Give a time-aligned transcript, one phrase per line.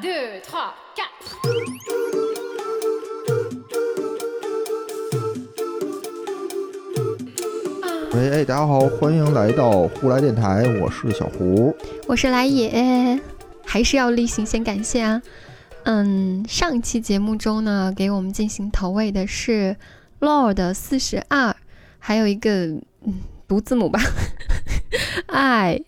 [0.00, 1.10] Deux, trois, quatre.
[8.14, 11.76] 喂，哎，大家好，欢迎来到胡来电台，我是小胡。
[12.06, 13.20] 我是来也，
[13.66, 15.20] 还是要例行先感谢啊。
[15.82, 19.76] 嗯，上期节目中呢，给我们进行投喂的是
[20.20, 21.54] Lord 四十二，
[21.98, 22.50] 还有一个
[23.04, 24.00] 嗯读字母吧
[25.26, 25.82] ，I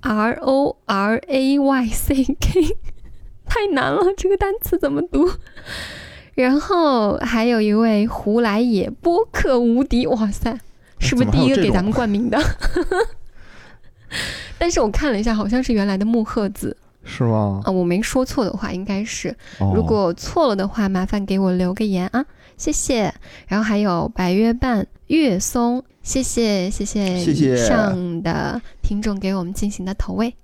[0.00, 2.76] R O R A Y C K，
[3.48, 5.28] 太难了，这个单词怎么读？
[6.34, 10.56] 然后还有一位胡来也播客无敌，哇塞，
[11.00, 12.38] 是不是第一个给咱们冠名的？
[14.56, 17.60] 但是我看了一下，好像是原来的木鹤子是吗？
[17.64, 19.34] 啊，我没说错的话，应该是。
[19.58, 22.24] 哦如果错了的话，麻烦给我留个言啊，
[22.56, 23.12] 谢谢。
[23.48, 30.34] 然后还有白月半、月松，谢谢谢谢谢谢以上的听众给我们进行的投喂。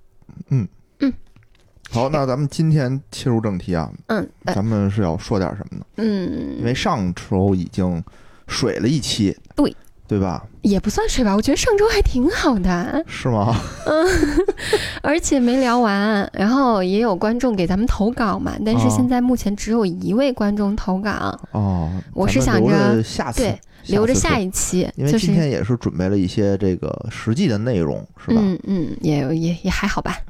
[1.95, 5.85] 好， 那咱们今天切入正题啊，嗯呃咱们是要说点什么呢？
[5.95, 8.03] 嗯因嗯，为上周已经
[8.47, 9.73] 水了一期，对
[10.07, 10.43] 对吧？
[10.61, 13.55] 也不算水吧，我觉得上周还挺好的，是吗？
[13.85, 14.05] 嗯
[15.01, 16.29] 而且没聊完。
[16.33, 28.41] 然后也有观众给咱们投稿嘛，但是哦现在目前只有一位观众投稿，哦，我是想着着下次对，留着下一期，因为今天也是准备了一些这个实际的内容，是吧？
[28.43, 30.17] 嗯嗯，也也也还好吧。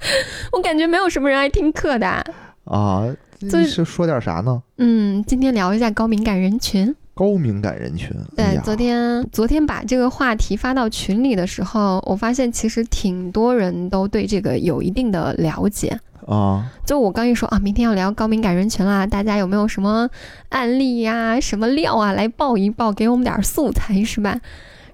[0.52, 2.24] 我感觉没有什么人爱听课的。
[2.64, 3.04] 啊，
[3.40, 4.62] 就是是说点啥呢？
[4.78, 6.94] 嗯，今天聊一下高敏感人群。
[7.14, 8.08] 高敏感人群。
[8.36, 15.98] 哎对，呀昨天昨天把这个话题发到群里的时候，我发现其实挺多人都对这个有一定的了解。
[16.26, 20.08] 啊，就我刚一说啊，明天要聊高敏感人群啦，大家有没有什么
[20.50, 24.40] 案例呀、什么料啊，来报一报，给我们点素材是吧？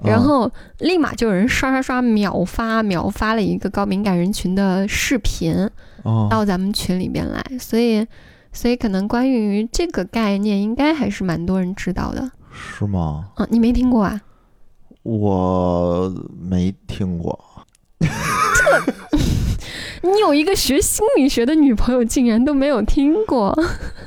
[0.03, 5.55] 然后立马就有人刷刷刷秒发秒发了一个高敏感人群的视频
[6.03, 8.07] 啊，到咱们群里边来，所以
[8.53, 12.31] 所以可能关于这个概念，应该还是蛮多人知道的。
[12.53, 13.31] 是吗？
[13.37, 14.21] 嗯，你没听过啊？
[15.03, 17.39] 我没听过。
[18.01, 18.09] 这
[20.03, 23.49] 你有一个学心理学的女朋友，竟然都没有听过？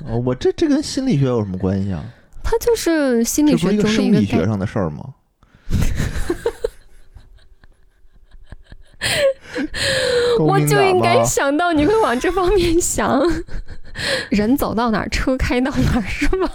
[0.08, 2.04] 哦我这这跟心理学有什么关系啊？
[2.44, 5.04] 它就是心理学中的一个概生理学上的事儿吗？
[10.38, 13.22] 高我就应该想到你会往这方面想。
[14.30, 16.50] 人走到哪儿，车开到哪儿，是吧？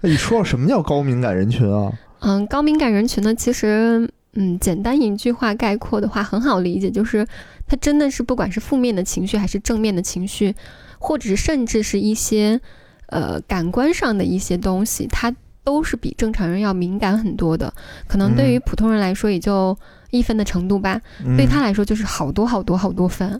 [0.00, 1.92] 那你说说什么叫高敏感人群啊？
[2.20, 7.26] 嗯，高敏感人群呢，其实，嗯，简单一句话概括的话，很好理解，就是
[7.66, 10.54] 他真的是不管是负面的情绪，还是正面的情绪，
[11.00, 12.60] 或者是甚至是一些
[13.06, 15.34] 呃感官上的一些东西，他
[15.68, 17.70] 都是比正常人要敏感很多的。
[18.06, 19.76] 可能对于嗯普通人来说，也就
[20.10, 20.98] 一分的程度吧，
[21.36, 23.38] 对他来说就是好多好多好多分，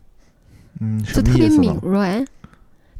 [0.78, 1.48] 嗯，就特别？
[1.48, 2.22] 敏锐。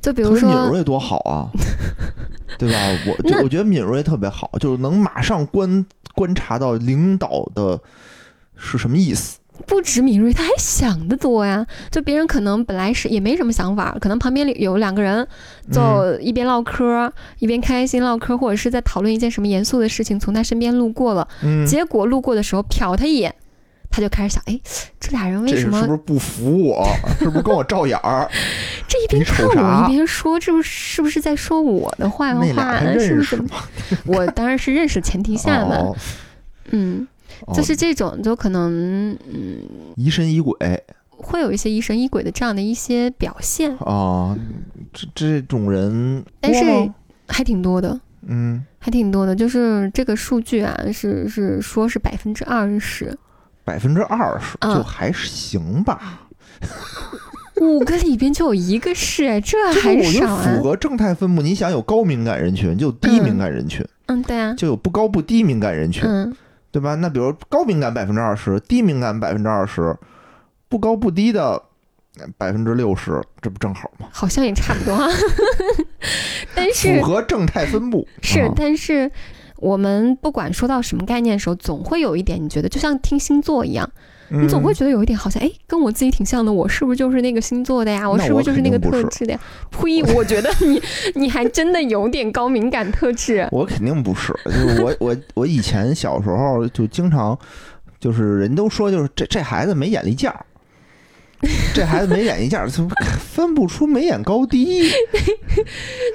[0.00, 1.52] 就比如说，敏锐多好啊，
[2.56, 2.78] 对吧？
[3.06, 5.84] 我就我觉得敏锐特别好，就是能马上观
[6.14, 7.78] 观察到领导的
[8.56, 9.38] 是什么意思。
[9.68, 11.64] 不止敏锐，他还想得多呀。
[11.90, 15.18] 就别人可能本来是也没什么想法，可能旁边有两个人
[15.68, 23.34] 嗯就一边唠嗑，一边开心唠嗑，或者是在讨论一件什么严肃的事情，从他身边路过了，嗯，结果路过的时候瞟他一眼，
[23.90, 24.58] 他就开始想，哎，
[24.98, 26.86] 这俩人为什么是不是不服我？
[27.20, 28.28] 是不是跟我照眼儿？
[28.88, 32.42] 这一边你看我一边说，这不是是不是在说我的坏话？
[32.72, 33.42] 还是不是？
[34.06, 35.96] 我当然是认识前提下嘛，哦，
[36.70, 37.06] 嗯，哦
[37.54, 39.62] 就是这种，就可能嗯
[39.96, 40.54] 疑神疑鬼
[41.10, 44.36] 会有一些疑神疑鬼的这样的一些表现，啊，
[44.92, 46.90] 这这种人但是
[47.26, 48.00] 还挺多的。
[48.30, 53.16] 嗯，还挺多的，就是这个数据啊，是是说是百分之二十，
[53.64, 56.28] 百分之二十嗯就还行吧，
[57.60, 60.42] 五个里边就有一个是，哎这 这个还少啊？
[60.44, 61.40] 符合正态分布。
[61.40, 66.36] 你想有高敏感人群，就有低敏感人群，嗯，对啊，就有不高不低敏感人群，嗯，
[66.70, 66.94] 对吧？
[66.96, 69.96] 那比如高敏感百分之二十，低敏感百分之二十，
[70.68, 71.62] 不高不低的
[72.36, 74.08] 百分之六十，这不正好吗？
[74.12, 75.08] 好像也差不多啊。
[76.54, 79.10] 但符合正态分布 是啊，但是
[79.56, 83.90] 我们不管说到什么概念的时候，总会有一点，你觉得就像听星座一样，
[84.30, 88.08] 你总会嗯觉得有一点好像，哎，跟我自己挺像的，我是不是就是那个星座的呀？
[88.08, 89.40] 我是不是就是那个特质的呀？
[89.70, 90.02] 呸！
[90.14, 90.82] 我觉得你
[91.14, 93.48] 你还真的有点高敏感特质。
[93.50, 97.38] 我肯定不是，就是我我 我以前小时候就经常，
[97.98, 100.44] 就是人都说就是这这孩子没眼力见儿，
[101.74, 102.86] 这孩子没眼力见儿， 就
[103.18, 104.90] 分不出眉眼高低。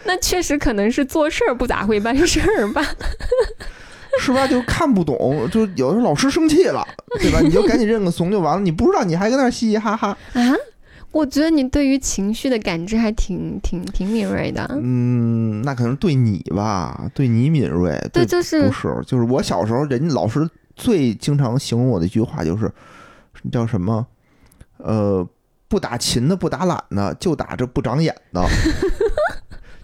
[0.05, 2.85] 那确实可能是做事儿不咋会办事儿吧？
[4.21, 4.47] 是吧？
[4.47, 6.85] 就看不懂，就有的时候老师生气了，
[7.19, 7.39] 对吧？
[7.41, 8.61] 你就赶紧认个怂就完了。
[8.61, 10.09] 你不知道，你还跟那嘻嘻哈哈。
[10.33, 10.41] 啊，
[11.11, 14.65] 我觉得你对于情绪的感知还挺挺挺敏锐的。
[14.81, 22.71] 嗯，那可能对你吧，对你敏锐，对，就是不是，就是我小时候，人家老师最经常形容我的一句话就是，
[23.51, 24.05] 叫什么？
[24.77, 25.27] 呃，
[25.67, 28.43] 不打勤的，不打懒的，就打这不长眼的。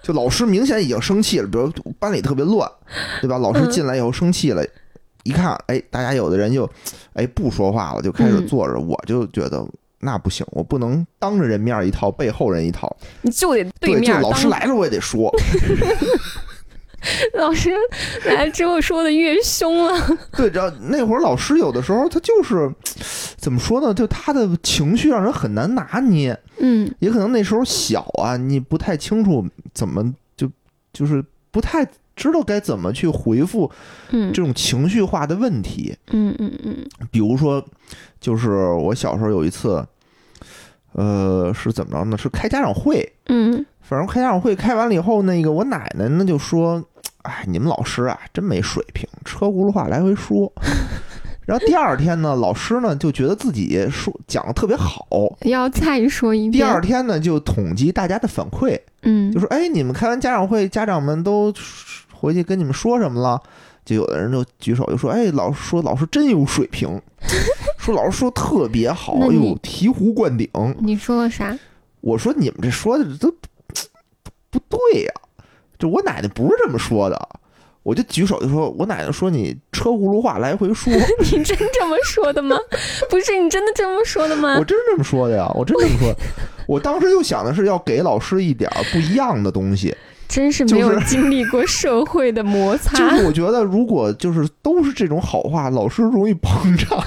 [0.10, 2.68] 就老师明显已经生气了，比如班里特别乱，
[3.22, 3.38] 对吧？
[3.38, 4.66] 老师进来以后生气了，
[5.22, 6.68] 一看，哎，大家有的人就，
[7.14, 8.80] 哎，不说话了，就开始坐着。
[8.80, 9.64] 我就觉得
[10.00, 12.92] 那不行，我不能当着人面一套，背后人一套，
[13.22, 14.20] 你就得对面。
[14.20, 15.32] 就老师来了，我也得说。
[17.36, 17.72] 老师
[18.26, 20.18] 来了之后说的越凶了。
[20.36, 22.70] 对，然后那会儿老师有的时候他就是
[23.38, 23.94] 怎么说呢？
[23.94, 26.38] 就他的情绪让人很难拿捏。
[26.58, 30.50] 嗯，也可能那时候小啊，你不太清楚怎么就
[30.92, 33.72] 就是不太知道该怎么去回复
[34.12, 35.96] 这种情绪化的问题。
[36.12, 36.86] 嗯嗯嗯。
[37.10, 37.66] 比如说，
[38.20, 39.86] 就是我小时候有一次，
[40.92, 42.18] 呃，是怎么着呢？
[42.18, 43.10] 是开家长会。
[43.28, 43.66] 嗯。
[43.90, 46.82] 反正开家长会开完了以后，那个我奶奶呢就说。
[47.24, 50.50] 哎，你们老师啊，真没水平，车轱辘话来回说。
[51.46, 55.06] 然后第二天呢，老师呢就觉得自己说讲的特别好，
[55.42, 56.52] 要再说一遍。
[56.54, 61.54] 第二天呢，就统计大家的反馈，嗯，就说：“哎，你们开完家长会，家长们都
[62.14, 63.40] 回去跟你们说什么了？”
[63.84, 66.90] 就有的人就举手就说：“哎，老师说老师真有水平，
[67.78, 70.48] 说老师说特别好，哎呦，醍醐灌顶。”
[70.80, 71.56] 你说了啥？
[72.00, 73.30] 我说你们这说的都
[74.50, 75.14] 不对呀。
[75.78, 77.30] 就我奶奶不是这么说的，
[77.84, 80.92] 我就举手就说，我奶奶说你车轱辘话来回说，
[81.32, 82.58] 你真这么说的吗？
[83.10, 84.58] 不是你真的这么说的吗？
[84.60, 86.14] 我真这么说的呀，我真这么说。
[86.68, 89.96] 我当时就想的是要给老师一点不一样的东西，
[90.28, 92.98] 真是没有经历过社会的摩擦。
[92.98, 97.02] 就是我觉得如果就是都是这种好话，老师容易膨胀。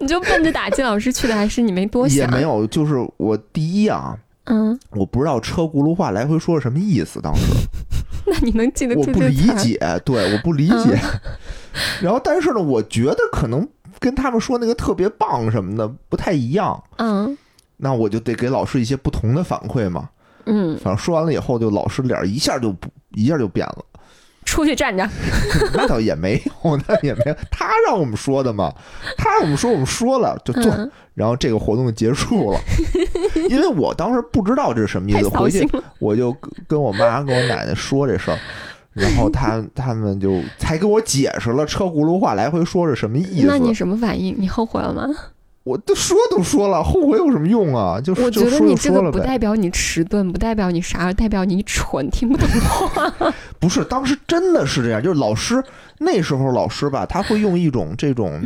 [0.00, 2.18] 你就奔着打击老师去的，还是你没多想？
[2.18, 4.16] 也没有，就是我第一啊。
[4.44, 7.20] 嗯，我不知道车轱辘话来回说是什么意思。
[7.20, 7.42] 当时，
[8.26, 10.98] 那你能记得住我不理解，对，我不理解。
[12.02, 13.66] 然后，但是呢，我觉得可能
[13.98, 16.82] 跟他们说那个特别棒什么的不太一样。
[16.96, 17.36] 嗯，
[17.78, 20.08] 那我就得给老师一些不同的反馈嘛。
[20.46, 23.84] 嗯，反正说完了以后，就老师脸一下就不一下就变了。
[24.54, 25.04] 出去站着，
[25.74, 27.34] 那倒也没有，那也没有。
[27.50, 28.72] 他让我们说的嘛，
[29.16, 30.72] 他让我们说，我们说了就做，
[31.14, 32.60] 然后这个活动就结束了。
[33.50, 35.68] 因为我当时不知道这是什么意思，回去
[35.98, 36.32] 我就
[36.68, 38.38] 跟我妈跟我奶奶说这事儿，
[38.92, 43.46] 然后他 他们就才给我解释了车轱辘话来回说是什么意思。
[43.48, 44.36] 那你什么反应？
[44.38, 45.08] 你后悔了吗？
[45.64, 47.98] 我都说都说了，后悔有什么用啊？
[47.98, 53.32] 就我觉得你这个不代表你迟钝，不代表你啥，代表你蠢，听不懂话。
[53.58, 55.64] 不是，当时真的是这样，就是老师
[55.98, 58.42] 那时候老师吧，他会用一种这种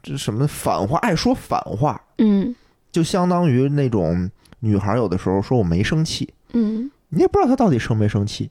[0.00, 2.54] 这什么反话，爱说反话，嗯，
[2.92, 4.30] 就相当于那种
[4.60, 8.48] 女孩有的时候说我没生气，嗯，你也不知道她到底生没生气，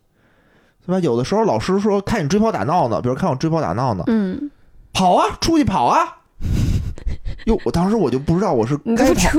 [0.85, 0.99] 对吧？
[0.99, 4.51] 有的时候老师说看你追跑打闹呢，比如看我追跑打闹呢，嗯，
[4.91, 6.17] 跑啊，出去跑啊。
[7.45, 9.29] 哟，我当时我就不知道我是该跑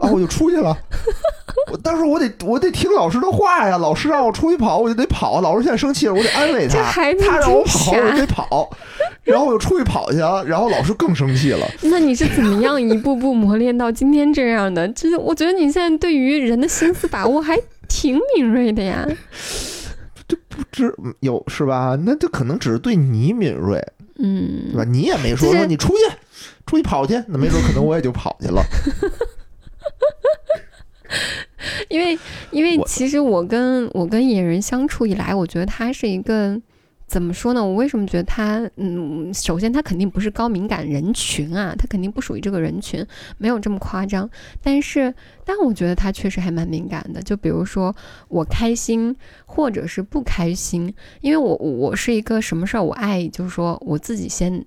[0.00, 0.76] 啊，我就出去了。
[1.70, 5.40] 我当时我得我得听老师的话呀，老师让我出去跑，我就得跑。
[5.40, 6.82] 老师现在生气了，我得安慰他。
[6.90, 8.70] 他让我跑，我得跑。
[9.24, 11.66] 然后我就出去跑去了，然后老师更生气了。
[11.82, 14.88] 那你是怎么样一步步磨练到今天这样的？
[14.88, 17.58] 就是我觉得你现在对于人的心思把握还
[17.88, 19.06] 挺敏锐的呀。
[20.26, 21.98] 这不知有是吧？
[22.04, 23.84] 那这可能只是对你敏锐，
[24.18, 24.84] 嗯，对吧？
[24.84, 26.02] 你也没说说你出去。
[26.66, 28.62] 出去跑去，那没准可能我也就跑去了。
[31.88, 32.16] 因为，
[32.52, 36.56] 因为其实我跟我跟野人相处以来，我觉得他是一个
[37.08, 37.64] 怎么说呢？
[37.64, 38.60] 我为什么觉得他？
[38.76, 43.04] 嗯，首先他肯定不是高敏感人群啊，他肯定不属于这个人群，
[43.38, 44.30] 没有这么夸张。
[44.62, 45.12] 但是，
[45.44, 47.20] 但我觉得他确实还蛮敏感的。
[47.20, 47.94] 就比如说
[48.28, 54.64] 我开心或者是不开心，因为我我是一个什么事儿，我爱就是说我自己先。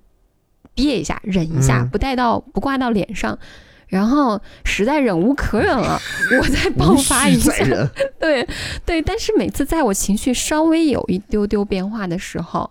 [0.74, 3.38] 憋一下，忍一下，不带到不挂到脸上，
[3.86, 6.00] 然后实在忍无可忍了，
[6.40, 7.52] 我再爆发一下。
[8.18, 8.46] 对
[8.84, 12.70] 对，但是每次在我情绪稍微有一丢丢变化的时候，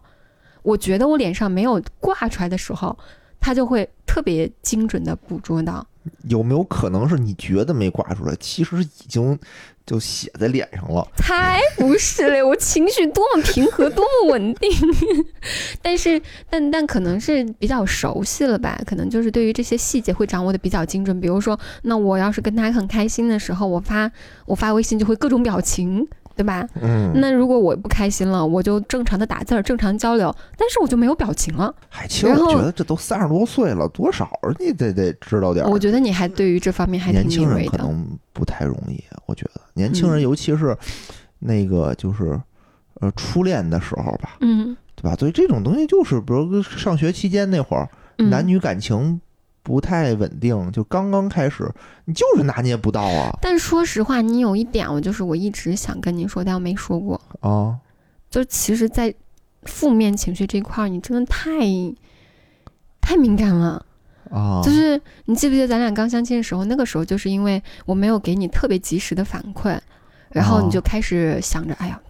[0.62, 2.98] 我觉得我脸上没有挂出来的时候，
[3.40, 5.86] 他就会特别精准的捕捉到。
[6.30, 9.38] 有没有可能是你觉得没挂出来，其实已经？
[9.86, 12.42] 就写在脸上了，才不是嘞！
[12.42, 14.72] 我情绪多么平和，多么稳定。
[15.84, 18.82] 但是，但但可能是比较熟悉了吧？
[18.88, 21.20] 可能就是对于这些细节会掌握的比较精准。
[21.20, 24.10] 比如说，那我要是跟他很开心的时候，我发
[24.46, 26.68] 我发微信就会各种表情，对吧？
[26.82, 31.74] 嗯，那如果我不开心了，我就正常的打字儿，正常交流，但是我就没有表情了。
[31.90, 35.70] 嗨，其实我觉得这都三十多岁了，多少你得得知道点儿。
[35.70, 37.66] 我觉得你还对于这方面还挺年轻人。
[37.68, 40.76] 可能不太容易，我觉得年轻人嗯尤其是
[41.40, 42.40] 那个就是
[43.02, 45.16] 呃初恋的时候吧，嗯，对吧？
[45.16, 47.88] 所以这种东西就是，比如上学期间那会儿，
[48.18, 49.20] 嗯男女感情
[49.64, 51.68] 不太稳定，就刚刚开始，
[52.06, 57.80] 你就是拿捏不到啊但说实话，你有一点，我就是我一直想跟你说，但我没说过，啊
[58.30, 59.14] 就其实，在
[59.64, 61.50] 负面情绪这一块儿，你真的太
[63.02, 63.86] 太敏感了。
[64.32, 64.62] 啊！
[64.64, 69.78] 就是你记不记得咱俩刚相亲的时候，那个时候就是因为我没有给你特别及时的反馈，
[70.30, 72.02] 然后你就哦开始想着，哎呀，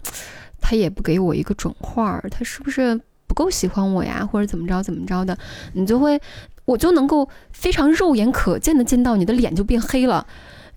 [0.58, 5.36] 他也不给我一个准话儿，他是不是不够喜欢我呀，或者怎么着怎么着的，
[5.74, 6.18] 你就会，
[6.64, 10.26] 我就能够非常肉眼可见的见到你的脸就变黑了，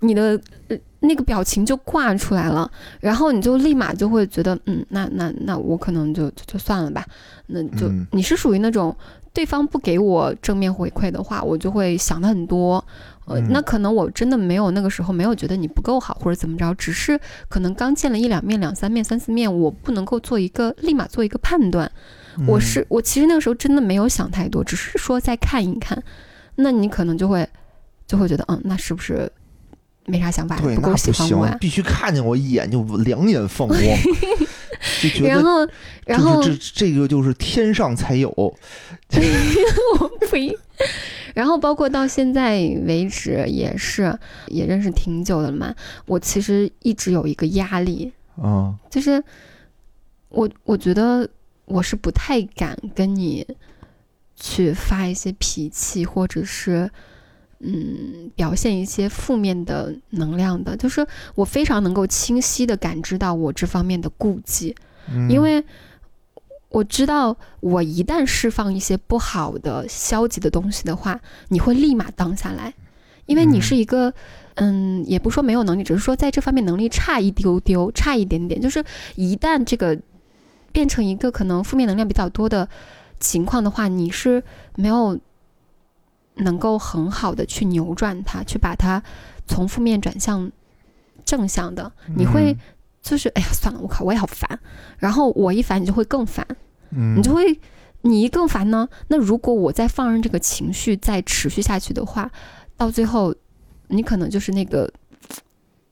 [0.01, 7.05] 你的呃那个表情就挂出来了，然后你就立马就会觉得，嗯，那那那我可能就就就算了吧，
[7.47, 8.95] 那就、嗯你是属于那种
[9.31, 12.83] 对方不给我正面回馈的话，我就会想的很多。
[13.25, 21.91] 呃，嗯那可能我真的没有那个时候没有觉得你不够好或者怎么着，只是可能刚见了一两面、两三面、三四面，我不能够做一个立马做一个判断。
[22.45, 26.01] 我嗯是我其实那个时候真的没有想太多，只是说再看一看，
[26.55, 27.47] 那你可能就会
[28.05, 29.31] 就会觉得，嗯，那是不是
[30.05, 31.57] 没啥想法，不够喜欢我呀，？
[31.59, 33.79] 必须看见我一眼就两眼放光，
[35.01, 35.67] 就觉得然后，
[36.05, 38.57] 然后这这个就是天上才有 我
[40.29, 40.55] 呸。
[41.33, 44.17] 然后包括到现在为止也是，
[44.47, 45.73] 也认识挺久的了嘛。
[46.05, 49.23] 我其实一直有一个压力，啊就是
[50.29, 51.27] 我我觉得
[51.67, 53.45] 我是不太敢跟你
[54.35, 56.89] 去发一些脾气，或者是
[57.59, 60.75] 嗯表现一些负面的能量的。
[60.75, 61.05] 就是
[61.35, 64.75] 我非常能够清晰的感知到我这方面的顾忌，
[65.11, 65.63] 嗯因为
[66.69, 72.73] 我知道，我一旦释放一些不好的、消极的东西的话，你会立马当下来，
[73.25, 74.13] 因为你嗯是一个，
[74.55, 78.61] 嗯，也不说没有能力，只是说在这方面能力差一丢丢，差一点点。
[78.61, 78.83] 就是
[79.15, 79.97] 一旦这个
[80.77, 82.69] 变成一个可能负面能量比较多的
[83.19, 84.43] 情况的话，你是
[84.75, 85.19] 没有
[86.35, 89.01] 能够很好的去扭转它，去把它
[89.47, 90.51] 从负面转向
[91.25, 92.53] 正向的，你会。
[92.53, 92.57] 嗯
[92.99, 94.59] 就是哎呀，算了，我靠，我也好烦。
[94.97, 96.45] 然后我一烦，你就会更烦，
[96.89, 97.57] 嗯你就会，
[98.01, 102.29] 你一更烦呢，那如果我再放任这个情绪再持续下去的话，
[102.75, 103.33] 到最后，
[103.87, 104.91] 你可能就是那个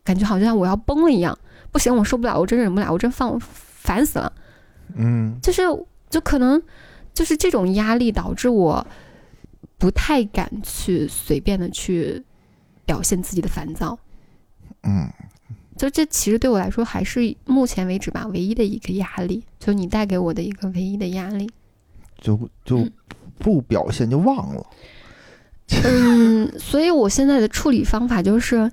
[0.04, 1.38] 感觉好像我要崩了一样，
[1.72, 4.34] 不行，我受不了，我真忍不了，我真放烦死了。
[4.96, 5.64] 嗯就是
[6.10, 6.62] 就可能
[7.14, 8.86] 就是这种压力导致我
[9.78, 12.24] 不太敢去随便的去
[12.86, 13.98] 表现自己的烦躁。
[14.84, 15.10] 嗯
[15.76, 21.50] 就这其实对我来说还是目前为止吧唯一的一个压力，就你带给我的一个唯一的压力。
[22.18, 22.92] 就就嗯
[23.38, 24.66] 不表现就忘了，
[25.84, 28.72] 嗯，所以我现在的处理方法就是，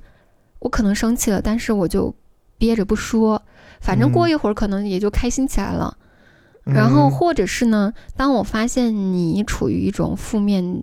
[0.60, 2.14] 我可能生气了，但是我就
[2.56, 3.42] 憋着不说，
[3.80, 5.98] 反正过嗯一会儿可能也就开心起来了。
[6.64, 7.10] 然后嗯。
[7.10, 10.82] 或者是呢，当我发现你处于一种负面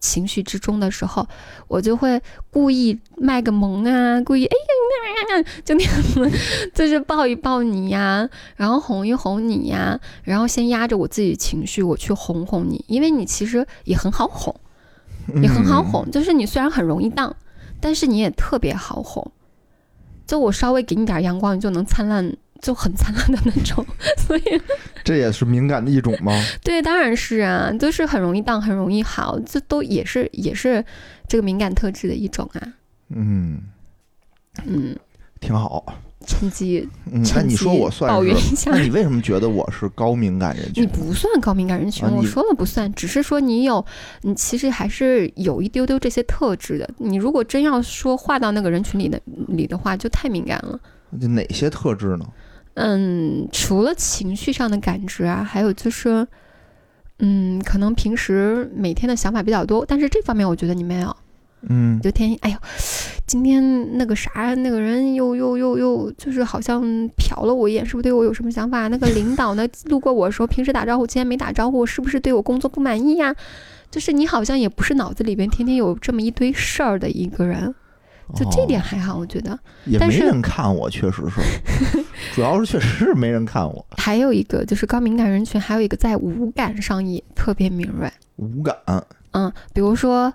[0.00, 1.26] 情绪之中的时候，
[1.68, 4.56] 我就会故意卖个萌啊，故意哎
[5.36, 6.30] 呀就那样子，
[6.74, 14.54] 就是抱一抱你呀，然后哄一哄你呀，然后先压着我自己情绪，我去哄哄你，因为你其实也很好哄，
[15.42, 15.82] 也很好。
[15.82, 17.34] 嗯哄，就是你虽然很容易荡，
[17.80, 19.32] 但是你也特别好哄，
[20.26, 22.36] 就我稍微给你点阳光，你就能灿烂。
[22.64, 23.84] 就很灿烂的那种，
[24.26, 24.42] 所以
[25.04, 26.32] 这也是敏感的一种吗？
[26.64, 30.82] 对，当然是啊，就是很容易荡，很容易好，这都也是也是
[31.28, 32.60] 这个敏感特质的一种啊。
[33.10, 33.60] 嗯，
[34.64, 34.96] 嗯，
[35.40, 35.84] 挺好。
[36.26, 38.34] 趁机嗯，那趁你说我算抱怨？
[38.34, 38.78] 一下 那。
[38.78, 40.86] 你为什么觉得我是高敏感人群你？
[40.86, 43.84] 不算高敏感人群，啊我说了不算，只是说你有，
[44.22, 46.88] 你其实还是有一丢丢这些特质的。
[46.96, 50.80] 你如果真要说划到那个人群里的里的话，就太敏感了。
[51.20, 52.24] 就哪些特质呢？
[52.74, 56.26] 嗯，除了情绪上的感知啊，还有就是，
[57.18, 61.16] 嗯，可能平时每天的想法比较多，但是这方面我觉得你没有。
[61.66, 62.56] 嗯就天天，哎呦，
[63.26, 66.84] 今天那个啥，那个人又又又又，就是好像
[67.16, 68.88] 瞟了我一眼，是不是对我有什么想法？
[68.88, 73.34] 那个领导呢，路过我的时候，平时打招呼，今天没打招呼，是不是对我工作不满意呀？
[73.90, 77.74] 就是你好像也不是脑子里边天天有这么一堆事儿的一个人，
[78.34, 79.58] 就这点哦还好，我觉得。
[79.84, 81.40] 也没人看我，确实是，
[82.34, 88.76] 主要是确实是没人看我，还有一个就是高敏感人群，还有一个在五感上也特别敏锐，五感。
[89.32, 90.32] 嗯，比如说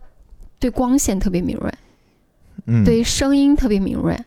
[0.60, 1.74] 对光线特别敏锐，
[2.66, 4.18] 嗯，对于声音特别敏锐。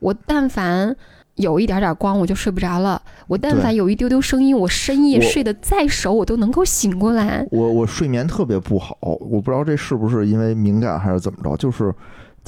[0.00, 0.94] 我但凡
[1.36, 7.46] 有一点点光，我就睡不着了；我但凡有一丢丢声音，我深夜睡得再熟，我都能够醒过来。
[7.50, 11.92] 我我睡眠特别不好，我不知道这是不是因为敏感还是怎么着，就是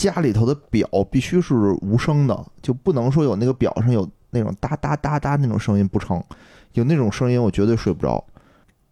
[0.01, 6.25] 家里头的表必须是无声的，就不能说有那个表上有那种哒哒哒哒那种声音不成，
[6.73, 8.25] 有那种声音我绝对睡不着。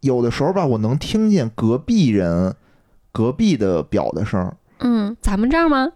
[0.00, 2.54] 有的时候吧，我能听见隔壁人
[3.10, 5.90] 隔壁的表的声儿，嗯，咱们这儿吗？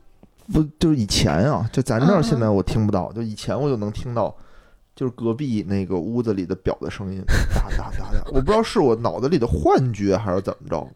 [0.51, 4.35] 不就是以前啊，就咱这儿嗯现在我听不到，就以前我就能听到，
[4.97, 7.23] 就是隔壁那个屋子里的表的声音，
[7.55, 10.89] 哒哒哒哒，我不知道是我脑子里的幻觉还是怎么着，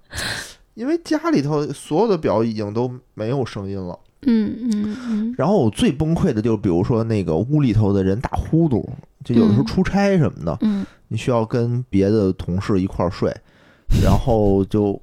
[0.72, 3.98] 因为家里头所有的表已经都没有声音了。
[4.22, 5.34] 嗯嗯嗯。
[5.36, 8.84] 然后我最崩溃的就是，比如说那个屋里头的人打呼噜，
[9.24, 10.84] 就有的时候嗯出差什么的，嗯。
[11.08, 13.32] 你需要跟别的同事一块儿睡，
[14.02, 15.00] 然后就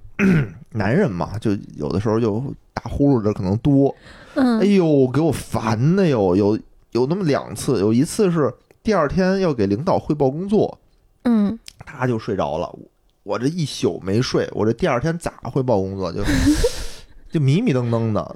[0.71, 2.43] 男人嘛，就有的时候就
[2.73, 3.87] 打呼噜的可能多，
[4.35, 6.35] 哎嗯呦，给我烦的哟！
[6.35, 6.59] 有
[6.91, 8.53] 有那么两次，有一次是
[8.83, 10.77] 第二天要给领导汇报工作，
[11.23, 11.57] 嗯。
[11.85, 12.79] 他就睡着了，我
[13.23, 16.11] 我这一宿没睡，我这第二天咋汇报工作？
[16.11, 16.21] 就
[17.31, 18.35] 就迷迷瞪瞪的。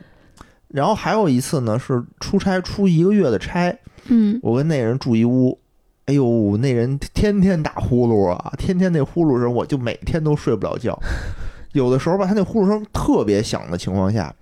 [0.70, 3.76] 然后还有一次呢，是出差出一个月的差，
[4.08, 5.58] 嗯我跟那人住一屋，
[6.06, 10.98] 哎呦，那人天天打呼噜啊，天天那呼噜声，我就每天都睡不了觉。
[11.74, 14.34] 有的时候吧，他那呼噜声特别响的情况下，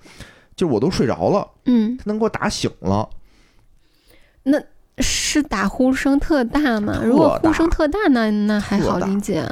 [0.55, 3.09] 就我都睡着了，嗯，他能给我打醒了。
[4.43, 4.61] 那
[4.99, 6.93] 是打呼声特大吗？
[6.99, 9.43] 特如果呼大声特大，那那还好理解。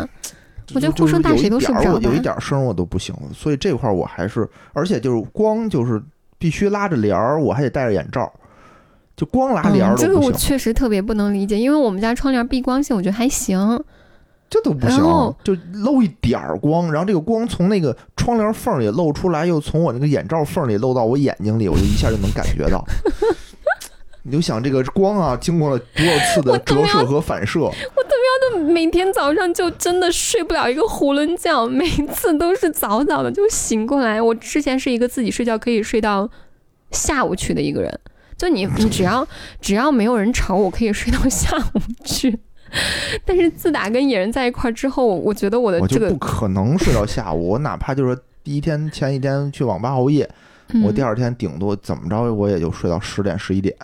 [0.74, 6.01] 我觉得呼声大谁都睡不着我有一点儿声我都不行了，所以这块儿我还是，而且就是光就是
[6.44, 8.30] 必须拉着帘儿，我还得戴着眼罩，
[9.16, 13.82] 就光拉帘儿嗯，这个我确实特别不能理解，因为我们家窗帘避光性，我觉得还行。
[14.50, 15.02] 这都不行，
[15.42, 22.84] 就漏一点儿光，然后这个光从那个窗帘缝里漏出来，又从我那个眼罩缝里漏到我眼睛里，我就一下就能感觉到。
[24.25, 34.22] 你就想这个光啊，经过了多少次的折射和反射，我他喵的每天早上就真的睡不了一个囫囵觉，每次都是早早的就醒过来。
[34.22, 36.30] 我之前是一个自己睡觉可以睡到
[36.92, 38.00] 下午去的一个人，
[38.38, 39.27] 就你 你只要
[39.60, 42.40] 只要没有人吵，我可以睡到下午去。
[43.25, 47.50] 但是自打跟野人在一块儿之后，我觉得我的我这个就不可能睡到下午。
[47.50, 50.27] 我哪怕就是第一天前一天去网吧熬夜，
[50.81, 53.75] 我第嗯二天顶多怎么着我也就睡到十点十一点。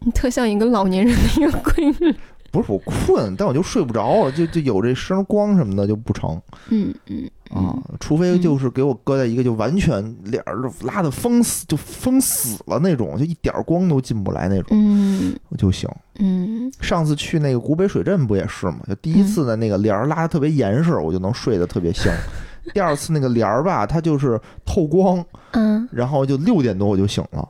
[0.00, 2.14] 你特像一个老年人的一个闺女。
[2.50, 15.86] 不是我困，但我就睡不着，就就有这声光什么的就不成嗯嗯啊，除非就是给我搁在一个就完全脸儿拉的封死，就封死了那种，就一点儿光都进不来那种嗯就行。
[16.20, 18.78] 嗯上次去那个古北水镇不也是吗？
[18.88, 22.10] 就第一次的那个帘儿拉的特别严实，我就能睡得特别香。
[22.72, 27.46] 第二次那个帘儿吧，它就是透光，嗯然后就六点多我就醒了，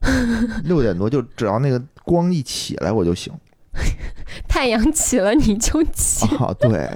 [0.64, 3.32] 六点多就只要那个光一起来我就醒
[4.48, 6.26] 太阳起了你就起。
[6.36, 6.54] 啊。
[6.58, 6.90] 对，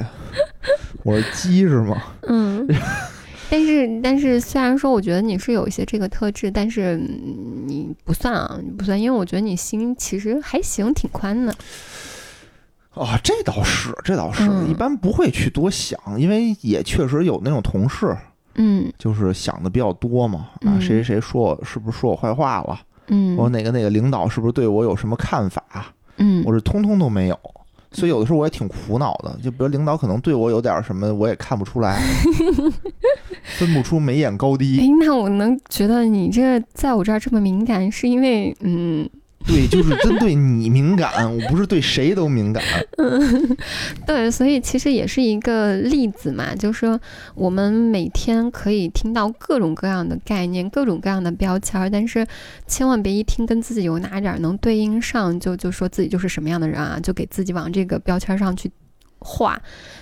[1.03, 2.03] 我是鸡是吗？
[2.23, 2.67] 嗯，
[3.51, 11.55] 但是但是虽然说我觉得你是有一些这个特质，但是嗯你不算啊，你不算，因为我觉得你心其实还行，挺宽的。
[12.95, 18.17] 啊，这倒是，这倒是，嗯一般不会去多想，因为也确实有那种同事，
[18.57, 20.49] 嗯就是想的比较多嘛。
[20.55, 22.81] 啊，嗯谁谁谁说我是不是说我坏话了？
[23.09, 25.63] 嗯我哪个哪个领导是不是对我有什么看法？
[26.19, 27.39] 嗯我是通通都没有。
[27.93, 32.03] 所以有的时候我也挺苦恼的，就比如领导可能对我有点什么，我也看不出来，
[33.57, 34.81] 分不出眉眼高低。
[34.81, 39.09] 哎，那我能觉得你这在我这儿这么敏感，是因为嗯，
[39.47, 42.65] 对，就是针对你敏感，我不是对谁都敏感。
[42.97, 43.57] 嗯
[44.07, 46.99] 对，所以其实也是一个例子嘛，就是说
[47.35, 52.27] 我们每天可以听到各种各样的概念、各种各样的标签，但是
[52.67, 58.71] 千万别一听跟自己有哪点能对应上，就就说自己就是什么样的人啊，就给自己往这个标签上去
[59.25, 59.61] 画。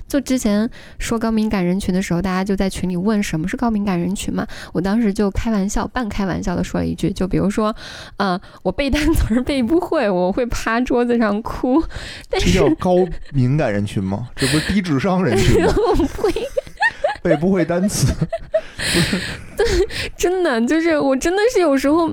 [0.08, 7.74] 就之前说高敏感人群的时候，大家就在群里问什么是高敏感人群嘛，我当时就开玩笑，半开玩笑的说了一句，就比如说，
[8.18, 11.82] 呃，我背单词儿背不会，我会趴桌子上哭，
[12.28, 12.96] 但这叫高
[13.32, 14.28] 敏感人群吗？
[14.37, 15.72] 这不是低智商人群吗？
[15.88, 16.30] 我不会。
[17.22, 18.12] 背不会单词，
[20.16, 22.12] 真的就是我真的是有时候，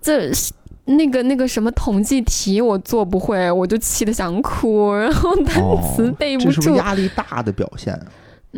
[0.00, 0.52] 这是
[0.86, 5.54] 那个那个什么统计题我做不会，我就气得想哭， 然后单
[5.94, 6.50] 词哦背不住。
[6.50, 8.06] 这是不是压力大的表现啊？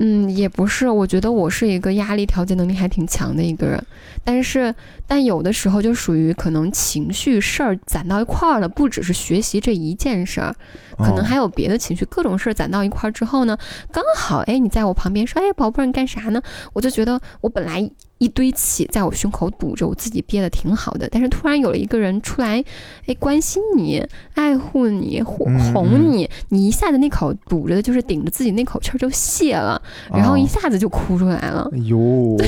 [0.01, 3.85] 嗯，也不是，我觉得我是一个压力调节能力还挺强的一个人，
[4.23, 4.73] 但是
[5.09, 10.55] 但有的时候就属于可能情绪事儿攒到一块儿了，不只是学习这一件事儿，
[10.99, 13.59] 可能哦还有别的情绪，各种事儿攒到一块儿之后呢，
[13.91, 16.41] 刚好哎你在我旁边说，哎宝贝儿你干啥呢？
[16.75, 21.09] 我就觉得我本来一堆气在我胸口堵着，我自己憋得挺好的。
[21.11, 22.63] 但是突然有了一个人出来，
[23.07, 24.05] 哎，关心你、
[24.35, 31.71] 爱护你、哄嗯哄你，你一下子那口堵着的，就是顶着自己那口气儿就泄了，然后一哦下子就哭出来了。
[31.85, 32.45] 哟、啊，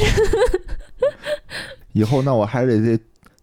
[1.92, 2.98] 以后那我还得得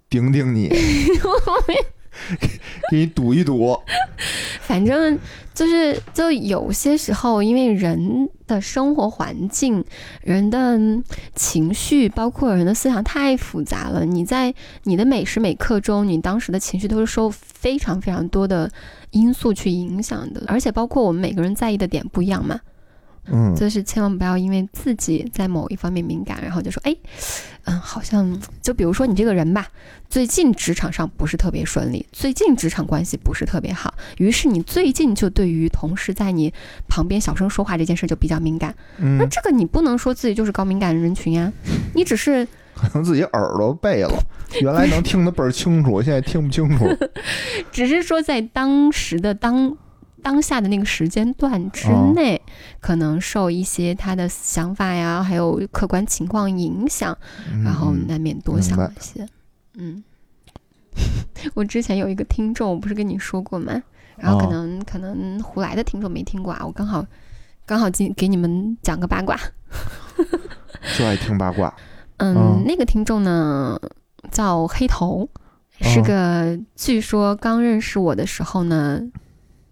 [0.09, 0.69] 顶顶你，
[2.91, 3.80] 给你赌一赌。
[4.62, 5.17] 反正
[5.53, 9.84] 就是，就有些时候，因为人的生活环境、
[10.21, 10.77] 人的
[11.36, 14.06] 情绪，包括人的思想太复杂了。
[14.06, 14.53] 你在
[14.84, 18.69] 你的每时每刻中，你当时的情绪都是受非常非常多的
[19.12, 22.60] 因素去影响的，而且包括我们每个人在意的点不一样嘛。
[23.31, 26.95] 嗯，就是千万不要因为自己在某一方面敏感，然后就说，哎，
[27.65, 29.67] 嗯，好像就比如说你这个人吧，
[30.09, 36.53] 最近职场上不是特别顺利，最近职场关系不是特别好，于是你最近就对于同事在你
[36.87, 38.73] 旁边小声说话这件事就比较敏感。
[38.97, 41.51] 那嗯，这个你不能说自己就是高敏感人群呀，
[41.93, 44.23] 你只是 可能自己耳朵背了，
[44.61, 46.85] 原来能听得倍儿清楚，现在听不清楚。
[47.71, 49.75] 只是说在当时的当
[50.27, 52.41] 当下的那个时间段之哦内，
[52.81, 57.17] 可能受一些他的想法呀，还有客观情况影响，
[57.63, 59.25] 然后嗯难免多想了些。
[59.75, 60.03] 嗯，
[61.55, 63.81] 我之前有一个听众，我不是跟你说过吗？
[64.17, 67.05] 然后可哦能、可能胡来的听众没听过啊，我刚好
[67.65, 69.39] 刚好今给你们讲个八卦。
[70.97, 71.73] 就爱听八卦。
[72.17, 73.79] 嗯，哦那个听众呢
[74.29, 75.29] 叫黑头，
[75.79, 79.01] 是哦个据说刚认识我的时候呢，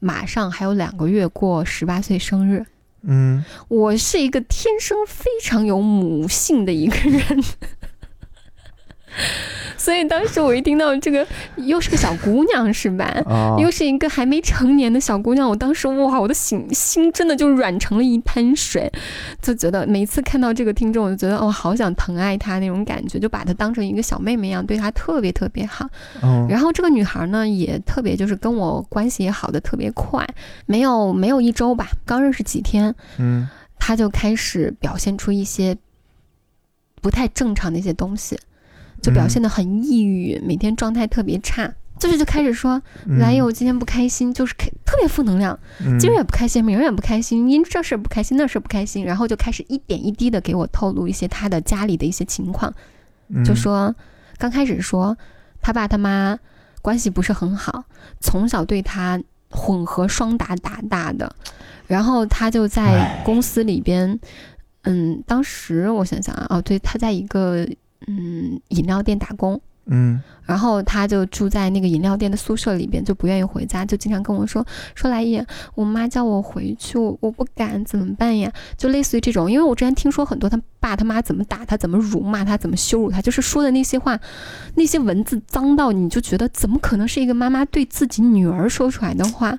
[0.06, 2.64] 马上还有两个月过十八岁生日。
[3.08, 7.44] 嗯，我是一个天生非常有母性的一个人，
[9.78, 11.26] 所以当时我一听到这个，
[11.58, 13.06] 又是个小姑娘是吧？
[13.28, 18.92] 啊，又是一个还没成年的小姑娘，我当时哇，我的心心真的就软成了一滩水，
[19.42, 25.88] 就觉得每次看到这个听众，我就觉得哦，好想疼爱她那种感觉，就把她当成一个小妹妹一样，对她特别特别好。
[26.24, 30.28] 嗯然后这个女孩呢，也特别就是跟我关系也好的特别快，
[30.66, 33.48] 没有没有一周吧，刚认识几天，嗯
[33.78, 35.78] 她就开始表现出一些
[37.02, 38.40] 不太正常的一些东西，
[39.06, 41.72] 就表现得很抑郁，每天状态特别差。
[41.98, 45.98] 就是就开始说，嗯来友今天不开心，就是开特别负能量，嗯。
[45.98, 52.74] 今儿也不开心，明儿也不开心，因这事儿不开心，那事儿不开心，然后就开始一点一滴的给我透露一些他的家里的一些情况，
[53.46, 53.96] 就嗯说
[54.38, 55.18] 刚开始说
[55.62, 56.38] 他爸他妈
[56.82, 57.86] 关系不是很好，
[58.20, 61.34] 从小对他混合双打打大的，
[61.88, 64.20] 然后他就在公司里边，
[64.84, 67.66] 嗯，当时我想想啊，哦，对，他在一个
[68.08, 78.52] 嗯饮料店打工，嗯然后他就住在那个饮料店的宿舍里边，就不愿意回家，就经常跟我说说来也，我妈叫我回去，我我不敢，怎么办呀？
[78.78, 84.20] 就类似于这种，因为我之前听说很多他爸他妈怎么打他，怎么辱骂他，怎么羞辱他，就是说的那些话，
[84.76, 89.58] 那些文字脏到你就觉得怎么可能是一个妈妈对自己女儿说出来的话？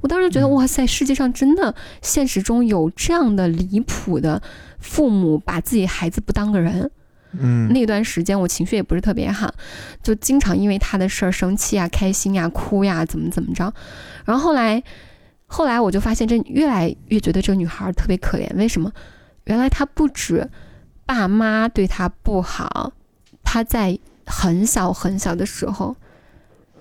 [0.00, 4.42] 我当时觉得嗯哇塞，世界上真的现实中有这样的离谱的
[4.80, 6.90] 父母，把自己孩子不当个人。
[7.32, 9.52] 嗯那段时间我情绪也不是特别好，
[10.02, 13.72] 就经常因为他的事儿生气啊、开心呀、哭呀，怎么怎么着。
[14.24, 14.82] 然后后来，
[15.46, 18.54] 后来我就发现这越来越觉得这个女孩儿特别可怜。
[18.56, 18.92] 为什么？
[19.44, 20.48] 原来她不止
[21.04, 22.92] 爸妈对她不好，
[23.42, 25.96] 她在很小很小的时候，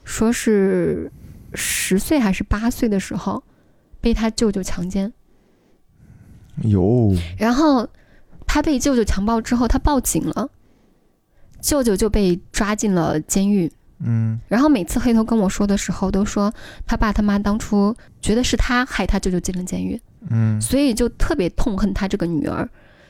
[0.04, 1.12] 说是
[1.54, 3.44] 十岁还是八岁的时候，
[4.00, 5.12] 被她舅舅强奸。
[6.64, 7.88] 有然后
[8.54, 10.50] 他被舅舅强暴之后，他报警了，
[11.62, 13.72] 舅舅就被抓进了监狱。
[14.04, 16.54] 嗯然后每次黑头跟我说的时候，都说
[16.86, 19.98] 他爸他妈当初觉得是他害他舅舅进了监狱，
[20.30, 22.68] 嗯所以就特别痛恨他这个女儿，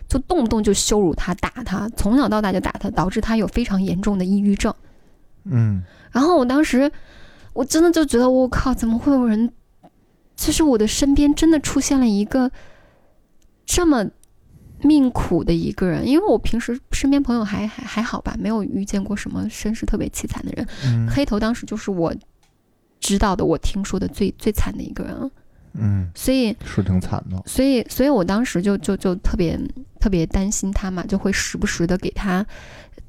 [0.08, 4.72] 就动不动就羞辱他、打他，从小到大就打他，导致他有非常严重的抑郁症。
[5.46, 6.92] 嗯然后我当时
[7.54, 9.52] 我真的就觉得我靠，怎么会有人？
[10.36, 12.52] 就是我的身边真的出现了一个
[13.66, 14.06] 这么
[14.84, 20.68] 命苦的一个人，因为我平时身边朋友还还还好吧，没有遇见过什么身世特别凄惨的人。
[20.86, 22.14] 嗯黑头当时就是我
[23.00, 25.30] 知道的，我听说的最最惨的一个人了，
[25.74, 27.42] 嗯，所以是挺惨的。
[27.46, 29.60] 所以，所以我当时就就就特别
[30.00, 32.46] 特别担心他嘛，就会时不时的给他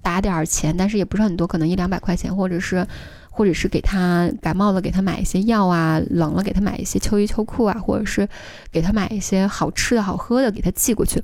[0.00, 2.86] 打点儿钱，但是也不是很多，可能一两百块钱，或者是
[3.30, 8.28] 或者是给他感冒了给他买一些药啊，冷了给他买一些秋衣秋裤啊，或者是
[8.70, 11.22] 给他买一些好吃的好喝的给他寄过去。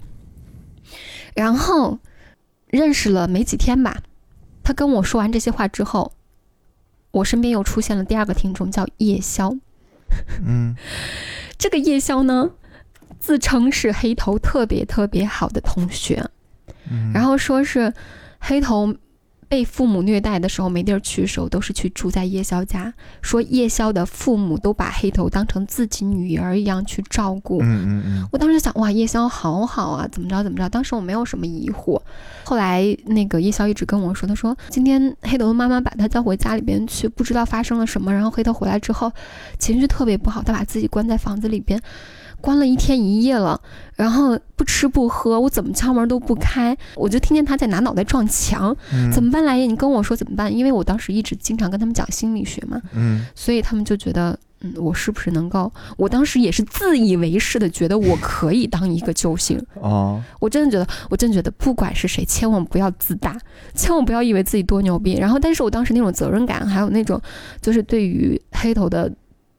[1.38, 2.00] 然后
[2.66, 4.02] 认识了没几天吧，
[4.64, 6.12] 他跟我说完这些话之后，
[7.12, 9.56] 我身边又出现了第二个听众，叫夜宵。
[10.44, 10.74] 嗯。
[11.56, 12.50] 这个夜宵呢，
[13.20, 16.28] 自称是黑头特别特别好的同学，
[16.90, 17.12] 嗯。
[17.14, 17.94] 然后说是
[18.40, 18.96] 黑头
[19.48, 22.92] 被父母虐待的时候没地儿去的时候，都是去住在夜宵家。
[23.22, 27.60] 说夜宵的父母都把黑头当成自己女儿一样去照顾。
[27.62, 30.68] 嗯嗯嗯我当时想，哇，夜宵好好啊，怎么着怎么着。
[30.68, 32.00] 当时我没有什么疑惑。
[32.44, 38.12] 后来那个夜宵一直跟我说，他说今天黑头的妈妈把他叫回家里边去，不知道发生了什么。
[38.12, 39.10] 然后黑头回来之后，
[39.58, 41.80] 情绪特别不好，他把自己关在房子里边，
[42.40, 43.60] 关了一天一夜了，
[43.96, 48.76] 然后不吃不喝，我怎么敲门都不开，我就听见他在拿脑袋撞墙。
[48.92, 49.66] 嗯，怎么办，来也？
[49.66, 50.54] 你跟我说怎么办？
[50.54, 55.72] 因为我当时一直经常跟他们讲心理学嘛，嗯所以他们就觉得，嗯，我是不是能够？
[55.96, 59.60] 我当时也是自以为是的，觉得我可以当一个救星。
[59.80, 63.36] 哦我真的觉得，我真的觉得，不管是谁，千万不要自大，
[63.74, 65.14] 千万不要以为自己多牛逼。
[65.14, 67.20] 然后，但是我当时那种责任感，还有那种
[67.60, 69.12] 就是对于黑头的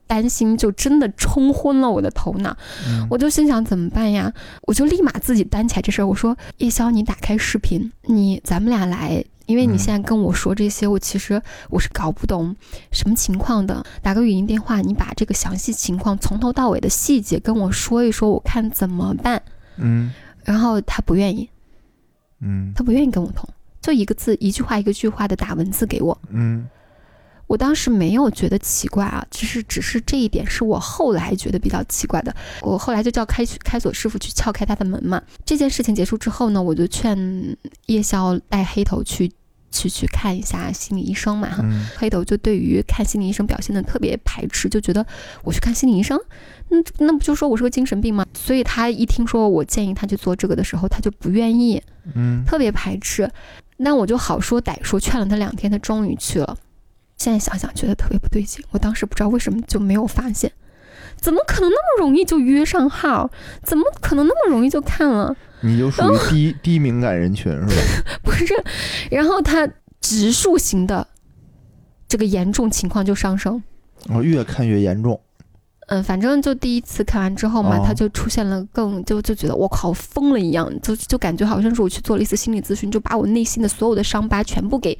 [0.10, 2.58] 担心，就真的冲昏了我的头脑。
[2.88, 4.34] 嗯我就心想怎么办呀？
[4.63, 6.08] 我就立马自己担起来这事儿。
[6.08, 12.56] 我说叶宵，你打开视频，你咱们俩来，因为你嗯现在跟我说这些，我其实我是搞不懂
[12.91, 13.86] 什么情况的。
[14.02, 19.39] 打个语音电话，你把这个详细情况从头到尾的细节跟我说一说，我看怎么办。
[19.78, 20.12] 嗯
[20.43, 21.48] 然后他不愿意，
[22.41, 23.48] 嗯他不愿意跟我通，
[23.80, 26.19] 就一个字一句话一个句话的打文字给我。
[26.32, 26.67] 嗯
[27.50, 32.34] 我当时没有觉得奇怪啊，只是只是这一点是我后来觉得比较奇怪的。
[32.62, 35.20] 我后来就叫开开锁师傅去撬开他的门嘛。
[35.44, 37.18] 这件事情结束之后呢，我就劝
[37.88, 39.32] 夜宵带黑头去
[39.72, 41.64] 去去看一下心理医生嘛哈。
[41.64, 45.04] 嗯黑头就对于看心理医生表现的特别排斥，就觉得
[45.44, 46.20] 我去看心理医生，
[46.68, 48.24] 那，那不就说我是个精神病吗？
[48.36, 51.82] 所以他一听说我建议他去做这个的时候，他就不愿意，
[52.14, 53.28] 嗯特别排斥。
[53.78, 56.56] 那我就好说歹说，劝了他两天，他终于去了。
[57.20, 60.52] 现在想想觉得特别不对劲，我当时不知道为什么就没有发现，
[61.18, 63.30] 怎么可能那么容易就约上号？
[63.62, 65.36] 怎么可能那么容易就看了？
[65.62, 67.82] 你就属于低低敏感人群是吧？
[68.24, 68.54] 不是，
[69.12, 71.06] 然后他指数型的
[72.08, 73.62] 这个严重情况就上升。
[74.08, 75.20] 哦，越看越严重。
[75.88, 84.98] 嗯，反正就第一次看完之后嘛，哦他就出现了更就就觉得我靠疯了一样，就就感觉好像是我去做了一次心理咨询，就把我内心的所有的伤疤全部给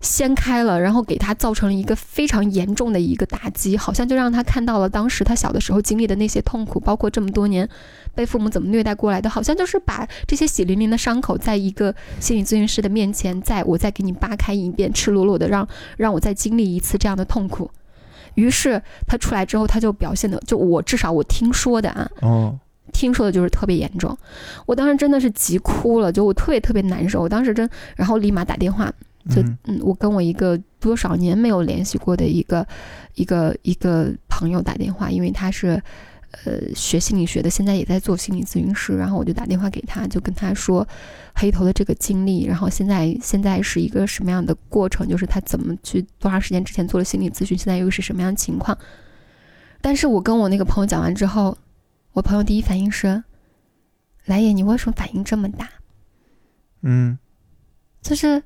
[0.00, 7.68] 掀开了，然后给他造成了一个非常严重的一个打击，好像就让他看到了当时他小的时候经历的那些痛苦，包括这么多年
[8.14, 17.70] 被父母怎么虐待过来的，好像就是把这些血淋淋的伤口，在一个心理咨询师的面前，在我再给你扒开一遍，赤裸裸的让让我再经历一次这样的痛苦。
[18.34, 22.58] 于是他出来之后，他就表现的，就我至少我听说的啊，哦
[22.92, 24.16] 听说的就是特别严重。
[24.64, 27.20] 我当时真的是急哭了，就我特别特别难受。
[27.20, 28.92] 我当时真，然后立马打电话，
[29.28, 32.66] 就嗯嗯，我跟我一个多少年没有联系过的一个
[33.14, 35.82] 一个一个朋友打电话，因为他是
[36.44, 38.96] 呃学心理学的，现在也在做心理咨询师。
[38.96, 40.86] 然后我就打电话给他，就跟他说
[41.34, 48.76] 黑头的这个经历，然后现在现在是一个什么样的过程，就是他怎么去多长时间之前做了心理咨询，现在又是什么样的情况。
[49.80, 51.56] 但是我跟我那个朋友讲完之后，
[52.12, 53.22] 我朋友第一反应是：
[54.24, 55.68] 来也，你为什么反应这么大？
[56.82, 57.18] 嗯
[58.02, 58.42] 就是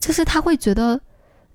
[0.00, 1.00] 就是他会觉得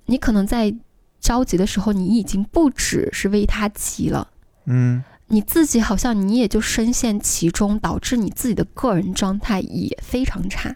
[0.05, 0.73] 你可能在
[1.19, 4.27] 着急的时候，你已经不只是为他急了，
[4.65, 5.03] 嗯。
[5.27, 10.75] 你自己好像你也就深陷其中，导致你自己的个人状态也非常差。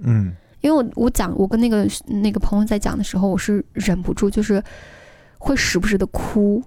[0.00, 0.34] 嗯。
[0.60, 4.62] 因为我我讲我跟那个那个朋友在讲的时候，我是忍不住就是
[5.38, 6.60] 会时不时的哭，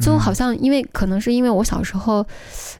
[0.00, 2.24] 就好像因为可能是因为我小时候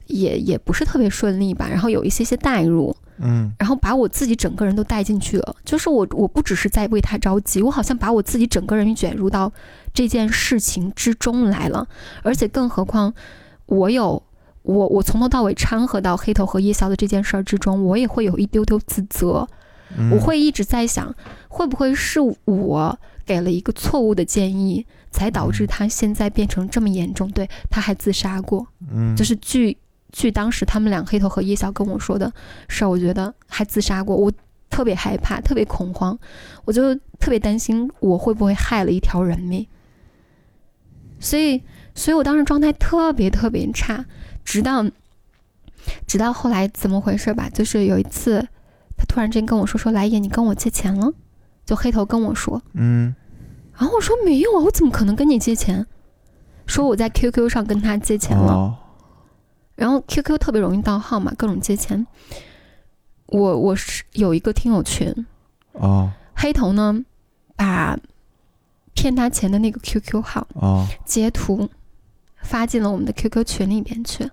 [0.07, 5.55] 也也不是特别顺利吧，然后有一些些代入，嗯然后把我自己整个人都带进去了。
[5.63, 9.51] 就是我，我不只是在为他着急，我好像把我自己整个人卷入到
[9.93, 11.87] 这件事情之中来了。
[12.23, 13.13] 而且更何况，
[13.67, 14.21] 我有
[14.63, 19.47] 我，我从头到尾掺和到黑头和夜宵的这件事儿之中，我也会有一丢丢自责。
[19.95, 21.13] 嗯我会一直在想，
[21.47, 27.29] 会不会是我给了一个错误的建议，才导致他现在变成这么严重？
[27.29, 28.65] 对，他还自杀过。
[28.91, 29.77] 嗯就是据
[30.13, 32.31] 据当时他们俩黑头和叶晓跟我说的
[32.69, 34.31] 事儿，我觉得还自杀过，我
[34.69, 36.17] 特别害怕，特别恐慌，
[36.65, 39.67] 我就特别担心我会不会害了一条人命。
[41.19, 41.63] 所以，
[41.95, 44.05] 所以我当时状态特别特别差，
[44.45, 44.85] 直到
[46.05, 47.49] 直到后来怎么回事吧？
[47.49, 48.47] 就是有一次，
[48.95, 51.11] 他突然之间跟我说说来也，你跟我借钱了，
[51.65, 53.15] 就黑头跟我说，嗯
[53.75, 55.87] 然后我说没有啊，我怎么可能跟你借钱？
[56.67, 58.53] 说我在 QQ 上跟他借钱了。
[58.53, 58.77] 哦
[59.75, 62.05] 然后 QQ 特别容易盗号嘛，各种借钱。
[63.27, 65.25] 我我是有一个听友群，
[65.71, 67.03] 哦黑头呢
[67.55, 67.97] 把
[68.93, 71.67] 骗他钱的那个 QQ 号哦截图
[72.41, 74.29] 发进了我们的 QQ 群里边去。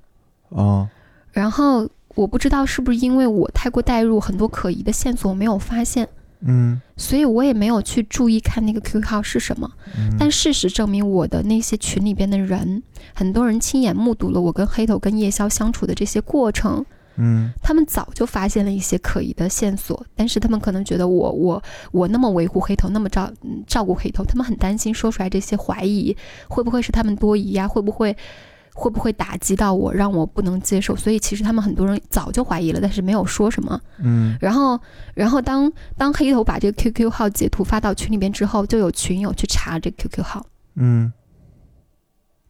[0.49, 0.89] 哦
[1.31, 6.09] 然后我不知道是不是因为我太过代入，很多可疑的线索我没有发现，
[6.41, 6.81] 嗯。
[6.97, 9.71] 所以我也没有去注意看那个 QQ 号是什么。
[9.97, 12.83] 嗯，但事实证明，我的那些群里边的人，
[13.15, 16.85] 很多人亲眼目睹了我跟黑头跟夜宵相处的这些过程，
[17.17, 17.51] 嗯。
[17.63, 26.17] 他们早就发现了一些可疑的线索，但是他们可能觉得我我我那么维护黑头，那么照嗯照顾黑头，他们很担心说出来这些怀疑
[26.49, 28.17] 会不会是他们多疑呀、会不会
[28.73, 30.97] 会不会打击到我，让我不能接受？
[30.97, 33.81] 所以其实他们很多人早就怀疑了，但是没有说什么。
[33.99, 34.81] 嗯然后
[35.15, 41.13] 然后当当黑头把这个 QQ 号截图发到群里边之后，就有群友去查这个 QQ 号，嗯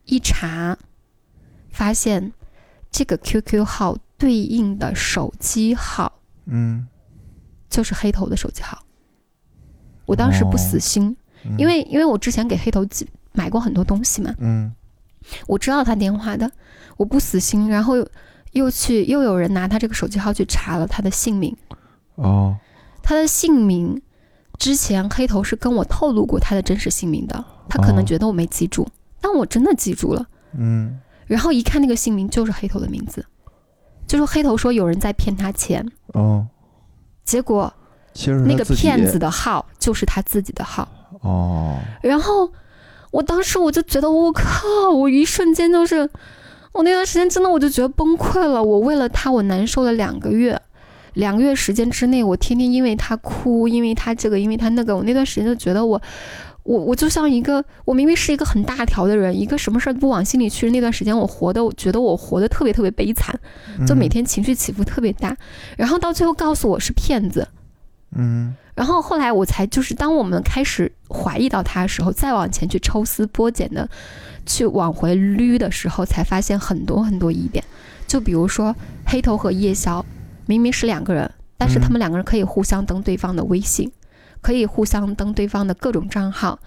[0.04, 0.76] 一查
[1.70, 2.32] 发现
[2.90, 6.20] 这个 QQ 号对应的手机号。
[6.46, 6.86] 嗯，
[7.68, 8.82] 就是黑头的手机号。
[10.06, 12.84] 我当时不死心，嗯因为因为我之前给黑头
[13.32, 14.72] 买过很多东西嘛，嗯
[15.46, 16.50] 我知道他电话的，
[16.96, 18.08] 我不死心，然后又
[18.52, 21.56] 又去又有人拿他这个手机号去查了他的姓名，
[22.16, 22.56] 哦。
[23.02, 24.00] 他的姓名
[24.58, 28.06] 之前黑头是跟我透露过他的真实姓名的，他可能哦。
[28.06, 28.86] 觉得我没记住，
[29.20, 30.26] 但我真的记住了。
[30.52, 31.00] 嗯。
[31.26, 33.24] 然后一看那个姓名就是黑头的名字，
[34.06, 36.46] 就说黑头说有人在骗他钱，哦，
[37.24, 37.72] 结果
[38.44, 40.88] 那个骗子的号就是他自己的号。
[41.22, 42.52] 哦，然后
[43.10, 46.08] 我当时我就觉得我靠，我一瞬间就是，
[46.72, 48.62] 我那段时间真的我就觉得崩溃了。
[48.62, 50.60] 我为了他我难受了两个月，
[51.14, 56.00] 两个月时间之内，我天天因为他哭，因为他这个，因为他那个，我那段时间就觉得我。
[56.62, 60.70] 我我就像一个，我明明是一个很大条的人，一个什么事儿都不往心里去。
[60.70, 63.34] 那段时间我活的，我觉得我活得特别特别悲惨，
[63.86, 65.34] 就每天情绪起伏特别大。
[65.78, 67.48] 然后到最后告诉我是骗子，
[68.14, 73.88] 嗯然后后来我才就是，当我们开始怀疑到他的时候，再往前去抽丝剥茧的
[74.46, 77.64] 去往回捋的时候，才发现很多很多疑点。
[78.06, 78.74] 就比如说
[79.06, 80.04] 黑头和夜宵，
[80.46, 83.92] 明明是两个人，但是他们两个人可以互相登对方的微信，
[84.40, 86.58] 可以互相登对方的各种账号。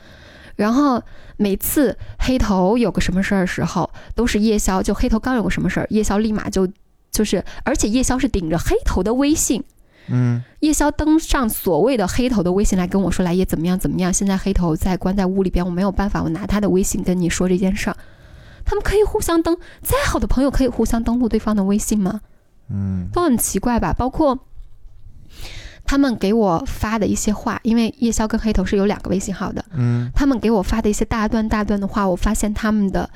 [0.55, 1.01] 然后
[1.35, 6.67] 每次黑头有个什么事儿的时候，都是夜宵，就黑头刚有个什么事儿，夜宵立马就
[7.11, 9.63] 就是，而且夜宵是顶着黑头的微信。
[10.07, 10.43] 嗯。
[10.59, 13.77] 夜宵登上所谓的黑头的微信来跟我说来也怎么样？
[13.77, 17.97] 怎么样，现在黑头在关在屋里边，我没有办法，我拿他的微信跟你说这件事儿。
[18.65, 22.21] 他们可以互相登，再好的朋友可以互相登录对方的微信吗？
[22.69, 23.09] 嗯。
[23.11, 23.93] 都很奇怪吧？
[23.93, 24.39] 包括
[25.83, 30.09] 他们给我发的一些话，因为夜宵跟黑头是有两个微信号的，嗯。
[30.15, 33.09] 他们给我发的一些大段大段的话，我发现他们的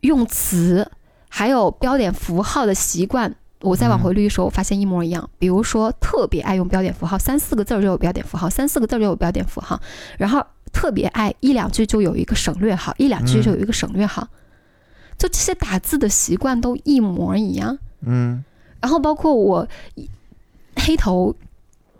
[0.00, 0.90] 用词
[1.30, 3.34] 还有标点符号的习惯，
[3.66, 5.28] 我再往回捋的时候，我发现一模一样。
[5.38, 9.80] 比如说，特别爱用标点符号，三四个字儿就有标点符号，三四个字儿就有标点符号，
[10.18, 14.28] 然后特别爱一两句就有一个省略号，一两句就有一个省略号，
[15.18, 17.78] 就这些打字的习惯都一模一样。
[18.00, 18.44] 嗯
[18.80, 19.66] 然后包括我
[20.76, 21.34] 黑头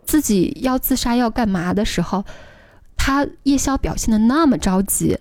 [0.05, 2.23] 自己要自杀要干嘛的时候，
[2.95, 5.17] 他夜宵表现的那么着急，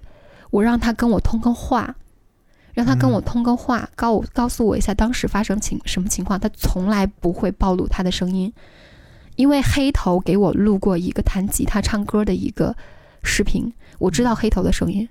[0.50, 1.96] 我让他跟我通个话，
[2.76, 6.38] 让他跟我通个话，告我告诉我一下当时发生情什么情况。
[6.38, 8.52] 他从来不会暴露他的声音，
[9.36, 12.76] 因为黑头给我录过一个弹吉他唱歌的一个
[13.22, 15.08] 视频，我知道黑头的声音，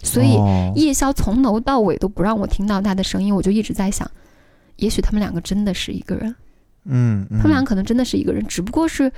[0.00, 4.08] 所以哦夜宵从头到尾都不让我听到他的声音，我就一直在想，
[4.76, 6.32] 也许他们两个真的是一个人，
[6.84, 9.10] 嗯，他们俩可能真的是一个人，只不过是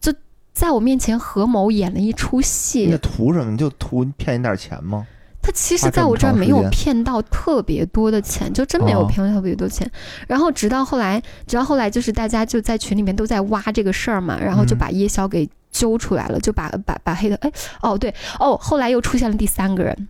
[0.00, 0.10] 就
[0.54, 2.98] 在我面前合谋演了一出戏那戏。
[3.02, 3.58] 图什么？
[3.58, 5.06] 就图骗你点钱吗？
[5.42, 9.90] 他其实在我这儿没有骗到特别多的钱，就真没有哦骗到特别多钱。
[10.26, 14.78] 然后直到后来，直到后来就是大家就在群里面都在挖这个事儿嘛，然后就嗯。
[14.78, 20.08] 把夜宵给揪出来了，就把把把黑的哎哦对哦，后来又出现了第三个人，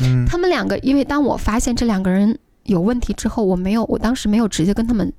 [0.00, 0.24] 嗯。
[0.26, 5.12] 他们两个，因为当我发现这两个人有问题之后，我没有，我当时没有直接跟他们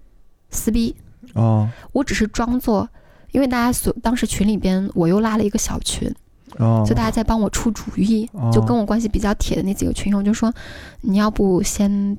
[0.49, 0.95] 撕逼，
[1.33, 1.69] 哦。
[1.91, 2.89] 我只是装作，
[3.33, 6.11] 因为大家所当时群里边我又拉了一个小群，
[6.57, 8.49] 哦，就大家在帮我出主意，哦。
[8.53, 10.53] 就跟我关系比较铁的那几个群友就说，
[11.01, 12.17] 你要不先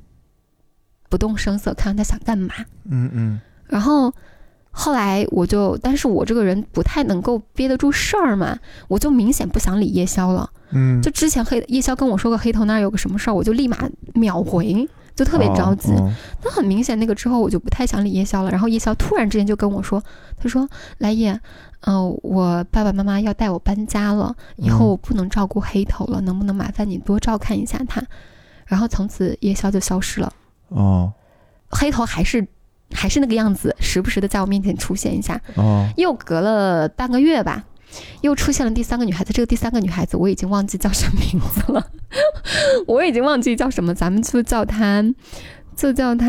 [1.09, 2.53] 不动声色，看看他想干嘛。
[2.85, 3.41] 嗯嗯。
[3.67, 4.13] 然后
[4.71, 10.49] 后来我就，但是我这个人不太能够憋得住事儿嘛，我就明显不想理夜宵了。
[10.71, 13.77] 嗯，就之前黑夜宵跟我说个黑头那儿有个什么事儿，我就立马
[14.15, 15.91] 秒回，就特别着急。
[15.93, 16.11] 哦
[16.45, 18.51] 那很明显，那个之后我就不太想理夜宵了。
[18.51, 20.03] 然后夜宵突然之间就跟我说
[20.37, 21.39] ：“他说来也，
[21.81, 28.03] 嗯、我爸爸妈妈要带我搬家了，以后嗯我不能照顾黑头了，能不能麻烦你多照看一下他？”
[28.67, 30.33] 然后从此夜宵就消失了，
[30.69, 31.13] 哦
[31.69, 32.45] 黑头还是
[32.91, 35.39] 还是那个样子，时不时的在我面前出现一下。
[35.55, 37.63] 哦又隔了半个月吧，
[38.21, 39.31] 又出现了第三个女孩子。
[39.33, 41.87] 这个第三个女孩子我已经忘记叫什么名字了，
[42.87, 45.03] 我已经忘记叫什么，咱们就叫她
[45.75, 46.27] 就叫她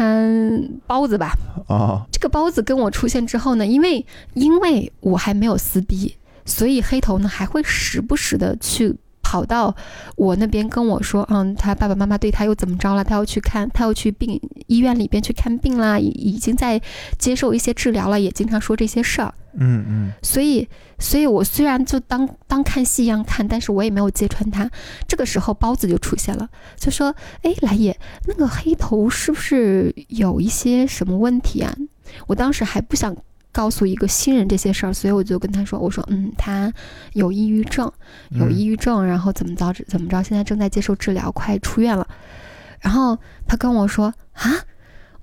[0.86, 1.32] 包子吧。
[1.68, 4.04] 啊这个包子跟我出现之后呢，因为
[4.34, 8.96] 因为我还没有撕逼，所以黑头呢还会时不时的去
[9.34, 9.74] 跑到
[10.14, 13.02] 我那边跟我说，嗯，他爸爸妈妈对他又怎么着了？
[13.02, 16.80] 他要去看，他要去病医院里边去看病啦，已已经在
[17.18, 19.34] 接受一些治疗了，也经常说这些事儿。
[19.58, 20.68] 嗯嗯所以，
[21.00, 24.70] 所以我虽然就当当看戏一样看，但是我也没有揭穿他。
[25.08, 27.12] 这个时候，包子就出现了，就说
[27.42, 31.74] ：“哎，来也，那个黑头是不是有一些什么问题啊？”
[32.28, 33.16] 我当时还不想
[33.54, 36.70] 告诉一个新人这些事儿，所以我就跟他说：“我说，嗯，他
[37.12, 37.90] 有抑郁症，
[38.30, 42.06] 有抑郁症，然后怎么着怎么着，现在正在接受治疗，快出院了。”
[42.82, 44.50] 然后他跟我说：“啊，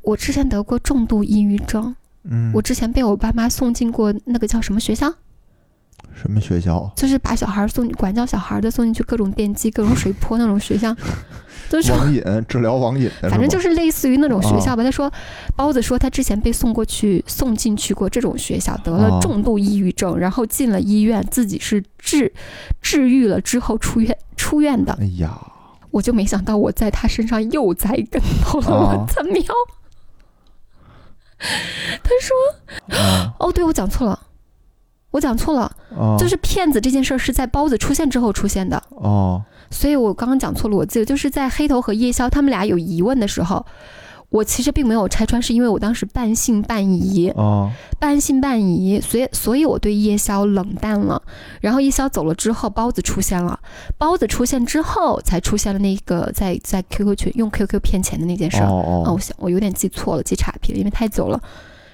[0.01, 5.11] 我之前得过重度抑郁症。”嗯，我之前被我爸妈送进过那个叫什么学校，
[6.13, 6.91] 什么学校？
[6.95, 10.95] 就是把小孩送管教小孩的送进去各种电击、各种水泼那种学校，
[11.69, 14.83] 都是网瘾治疗网瘾 的，反正就是是类似于那种学哦校吧。
[14.83, 15.11] 他说，
[15.55, 22.31] 包子说他之前被送过去、送进去过这种学校，得了哦重度抑郁症，然后进了医院，自己是治
[22.81, 24.99] 治愈了之后出院出院的吧。。
[25.01, 25.39] 哎呀，
[25.91, 29.43] 我就没想到我在他身上又栽跟头了，哦我他喵？
[32.03, 34.19] 他说啊：“哦，对我讲错了，
[35.11, 43.65] 我讲错了。”啊，就是骗子这件事儿是在包子出现之后出现的，哦所以我刚刚讲错了，我记得就是在黑头和夜宵他们俩有疑问的时候，
[44.27, 51.21] 我其实并没有拆穿，是因为我当时半信半疑，哦半信半疑，所以所以我对夜宵冷淡了。
[51.61, 53.57] 然后夜宵走了之后，包子出现了，
[53.97, 58.65] 包子出现之后才出现了那个在在 QQ 群用 QQ 骗钱的那件事儿。
[58.67, 61.41] 哦哦，我想我有点记错了，记岔劈了，因为太久了。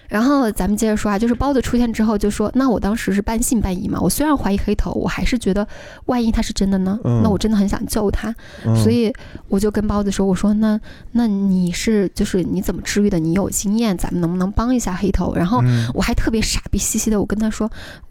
[0.07, 5.67] 然后咱们接着说啊，就是包子出现之后就说，那我当时是半信半疑嘛，我虽然怀疑黑头，我还是觉得
[6.05, 8.33] 万一他是真的呢，嗯那我真的很想救他，
[8.65, 9.13] 嗯所以
[9.47, 10.79] 我就跟包子说，我说那
[11.11, 13.19] 那你是就是你怎么治愈的？
[13.19, 15.35] 你有经验，咱们能不能帮一下黑头？
[15.35, 17.69] 然后嗯我还特别傻逼兮兮的，我跟他说，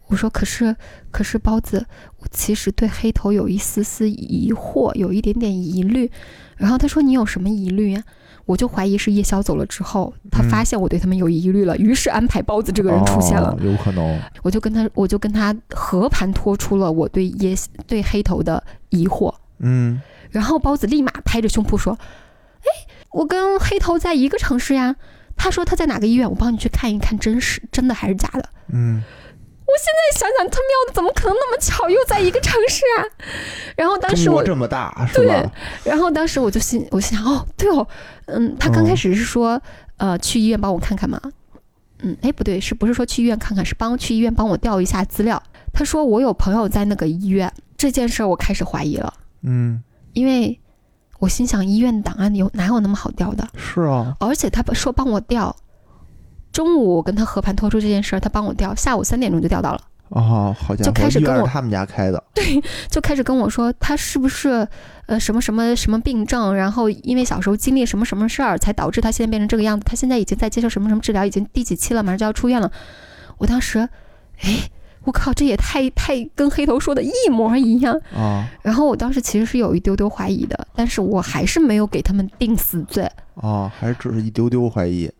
[0.09, 0.75] 我说可是
[1.11, 1.85] 可是包子，
[2.19, 6.11] 我其实对黑头有一丝丝疑惑，有一点点疑虑。
[6.57, 8.03] 然后他说你有什么疑虑呀、
[8.47, 13.51] 我就怀疑是夜宵走了之后，他嗯发现我对他们有疑虑了，于是安排包子这个人出现了。
[13.51, 17.55] 哦有可能我就跟他，我就跟他和盘托出了我对夜
[17.87, 19.35] 对黑头的疑惑。
[19.59, 21.99] 嗯然后包子立马拍着胸脯说
[22.61, 22.69] ：“哎，
[23.11, 24.97] 我跟黑头在一个城市呀。”
[25.39, 28.49] 他说他在哪个医院，我帮你去看一看，真实真的还是假的。
[28.69, 29.03] 嗯
[29.75, 33.05] 再想想，他喵的，怎么可能那么巧又在一个城市啊？
[33.77, 35.53] 然后当时我，这么大是对吧？
[35.85, 37.87] 然后当时我就心，我心想，哦，对哦，
[38.27, 39.61] 嗯，他刚开始是说，
[39.97, 41.21] 呃，去医院帮我看看嘛，
[42.01, 43.65] 嗯，哎，不对，是不是说去医院看看？
[43.65, 45.43] 是帮去医院帮我调一下资料。
[45.73, 49.13] 他说我有朋友在那个医院，这件事儿我开始怀疑了，
[49.43, 50.59] 嗯因为
[51.19, 53.47] 我心想，医院档案有哪有那么好调的？
[53.57, 55.55] 是啊而且他说帮我调，
[56.57, 59.81] 中午我跟他和盘托出这件事儿，他帮我调，下午三点钟就调到了。
[60.09, 64.67] 哦好家伙，就开始跟我他们家开的对就开始跟我说他是不是
[65.05, 69.85] 呃什么什么什么病症，然后因为小时候经历什么什么事儿，才导致他现在变成这个样子。
[69.85, 72.73] 他现在已经在接受什么什么治疗，已经第几期了，马上就要出院了。
[73.37, 73.81] 我当时，
[74.41, 74.71] 哎，
[75.05, 78.01] 我靠，这也太太跟黑头说的一模一样。
[78.15, 83.07] 啊然后我当时其实是有一丢丢怀疑的，但是我还是没有给他们定死罪。
[83.35, 85.11] 啊，还只是一丢丢怀疑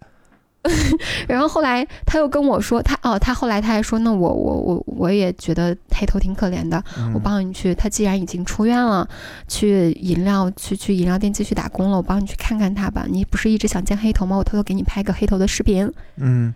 [1.29, 7.75] 然后后来他又跟我说，他哦，他后来他还说，那我我我我也觉得黑头挺可怜的，嗯我帮你去。
[7.75, 9.09] 他既然已经出院了，
[9.49, 13.07] 去饮料去去饮料店继续打工了，我帮你去看看他吧。
[13.09, 14.37] 你不是一直想见黑头吗？
[14.37, 15.91] 我偷偷给你拍个黑头的视频。
[16.17, 16.55] 嗯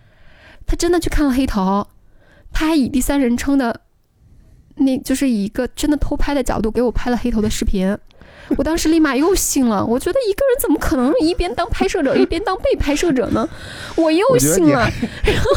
[0.65, 1.85] 他真的去看了黑头，
[2.51, 3.81] 他还以第三人称的，
[4.75, 7.97] 那就是以一个真的偷拍的角度给我拍了黑头的视频。
[8.57, 13.47] 我当时立马又信了，我觉得一个人怎么可能一边当拍摄者一边当被拍摄者呢？
[13.95, 14.89] 我又信了，
[15.23, 15.51] 然后，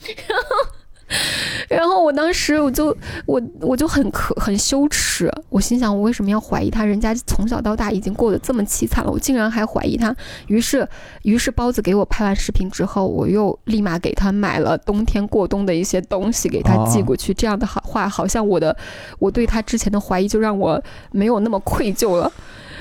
[0.28, 0.66] 然后
[2.02, 2.96] 我当时我就
[3.26, 6.84] 我我就很可很羞耻，我心想我为什么要怀疑他？
[6.84, 10.14] 人家从小到大已经过得这么凄惨了，我竟然还怀疑他。
[10.48, 10.86] 于是
[11.22, 17.32] 于是包子给我拍完视频之后，我又立马给他买了冬天过冬的一些东西给他寄过去。
[17.34, 18.76] 这样的好话，好像我的
[19.18, 20.82] 我对他之前的怀疑就让我
[21.12, 22.32] 没有那么愧疚了。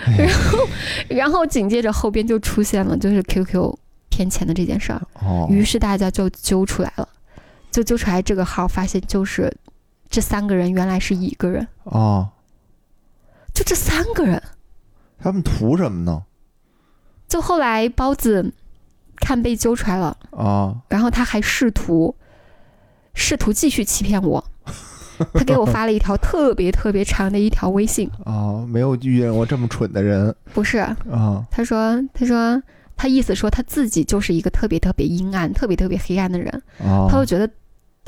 [0.06, 0.68] 哎然后
[1.10, 3.76] 然后紧接着后边就出现了就是 QQ
[4.10, 5.02] 骗钱的这件事儿。
[5.22, 7.08] 哦，于是大家就揪出来了，
[7.72, 9.56] 就揪出来这个号，发现就是
[10.10, 12.30] 这三个人原来是一个人，啊，
[13.54, 14.42] 就这三个人。
[15.22, 16.24] 他们图什么呢？
[17.28, 18.54] 就后来包子
[19.18, 22.16] 看被揪出来了，啊然后他还试图
[23.14, 24.44] 试图继续欺骗我，
[25.36, 32.60] 他给我发了一条特别特别长的一条微信，啊，没有遇见过这么蠢的人不是，啊他说他说
[32.96, 36.50] 他意思说他自己就是一个特别特别阴暗、特别特别黑暗的人，
[36.80, 37.08] 啊！
[37.10, 37.50] 他就觉得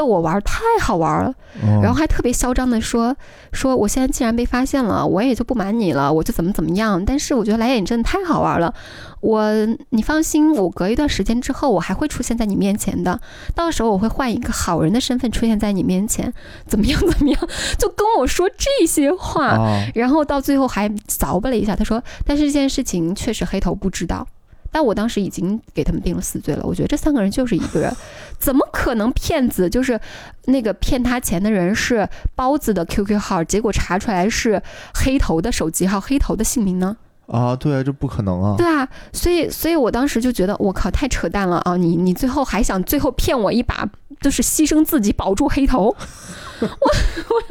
[0.02, 1.30] 逗我玩儿太好玩了，
[1.62, 1.80] 哦。
[1.84, 3.16] 然后还特别嚣张的说
[3.54, 7.06] 说我现在既然被发现了，我也就不瞒你了，我就怎么怎么样。
[7.06, 8.74] 但是我觉得来演真的太好玩了，
[9.20, 9.52] 我
[9.90, 13.22] 你放心，我隔一段时间之后我还会出现在你面前的，
[13.54, 16.34] 到时候我会换一个好人的身份出现在你面前，
[16.66, 17.40] 怎么样怎么样，
[17.78, 19.50] 就跟我说这些话。
[19.50, 24.26] 啊然后到最后还凿吧了一下，他说：“但是这件事情确实黑头不知道，
[24.72, 26.64] 但我当时已经给他们定了死罪了。
[26.64, 27.94] 我觉得这三个人就是一个人，
[28.40, 30.00] 怎么可能骗子就是
[30.46, 34.62] 那个骗他钱的人是包子的 QQ 号，结果查出来是
[34.96, 36.98] 黑头的手机号、黑头的姓名呢？
[37.28, 37.56] 啊！
[37.56, 38.56] 对，这不可能啊！
[38.58, 41.78] 对啊，所以所以我当时就觉得我靠，太扯淡了啊！
[41.78, 43.88] 你你最后还想最后骗我一把，
[44.20, 45.84] 就是牺牲自己保住黑头，
[46.60, 47.44] 我 我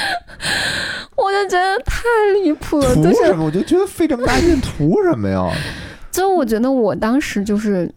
[1.44, 2.02] 就觉得太
[2.42, 3.44] 离谱了，图就是什么？
[3.44, 5.50] 我就觉得费这么大劲图什么呀？
[6.10, 7.90] 就我觉得我当时就是，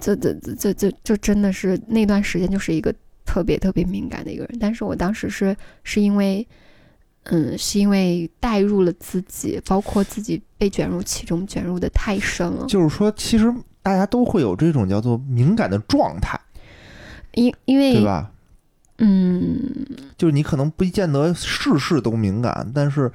[0.00, 2.94] 这这这这这就真的是那段时间就是一个
[3.24, 6.46] 特别特别敏感的一个人，但是我当时是是因为，
[7.24, 16.38] 嗯，是因为带入了自己，包括自己被卷入其中，卷入的太深了，就是说，其实大家都会有这种叫做敏感的状态，
[17.34, 18.30] 因因为对吧？
[18.98, 19.58] 嗯，
[20.16, 23.10] 就是你可能不见得事事都敏感，但是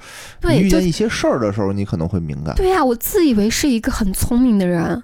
[0.50, 2.54] 遇见一些事儿的时候，你可能会敏感。
[2.54, 5.02] 对呀、我自以为是一个很聪明的人，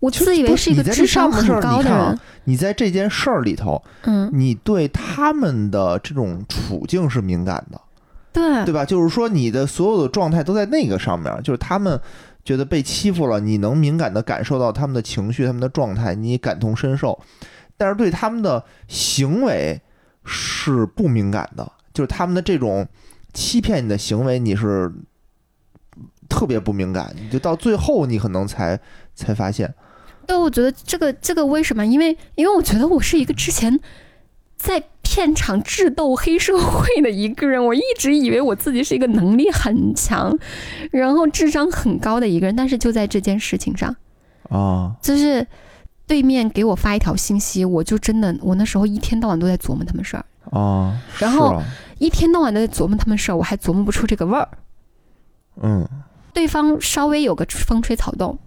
[0.00, 7.80] 我自以为是是一个智商很高的人你看啊，你在这件事儿里头，嗯，你对他们的这种处境是敏感的，
[8.32, 8.84] 对对吧？
[8.84, 11.98] 就是说，你的所有的状态都在那个上面，就是他们
[12.44, 17.18] 觉得被欺负了，你能敏感的感受到他们的情绪、他们的状态，你感同身受。
[17.76, 19.80] 但是对他们的行为
[20.28, 22.86] 是不敏感的，就是他们的这种
[23.32, 24.92] 欺骗你的行为，你是
[26.28, 28.78] 特别不敏感，你就到最后你可能才
[29.14, 29.74] 才发现，
[30.26, 31.84] 对，我觉得这个这个为什么？
[31.84, 33.80] 因为因为我觉得我是一个之前
[34.56, 40.38] 在片场智斗黑社会的一个人，我一直以为我自己是一个能力很强，
[40.90, 43.96] 然后智商很高的一个人，但是就在这件事情上，
[44.50, 44.94] 啊。
[45.00, 45.46] 就是
[46.08, 51.62] 对面给我发一条信息，我就真的我那时候一天到晚都在琢磨他们事儿，啊，然后
[51.98, 54.48] 一天到晚都在琢磨他们事儿，我还琢磨不出这个味儿。
[55.62, 55.86] 嗯
[56.32, 58.38] 对方稍微有个风吹草动，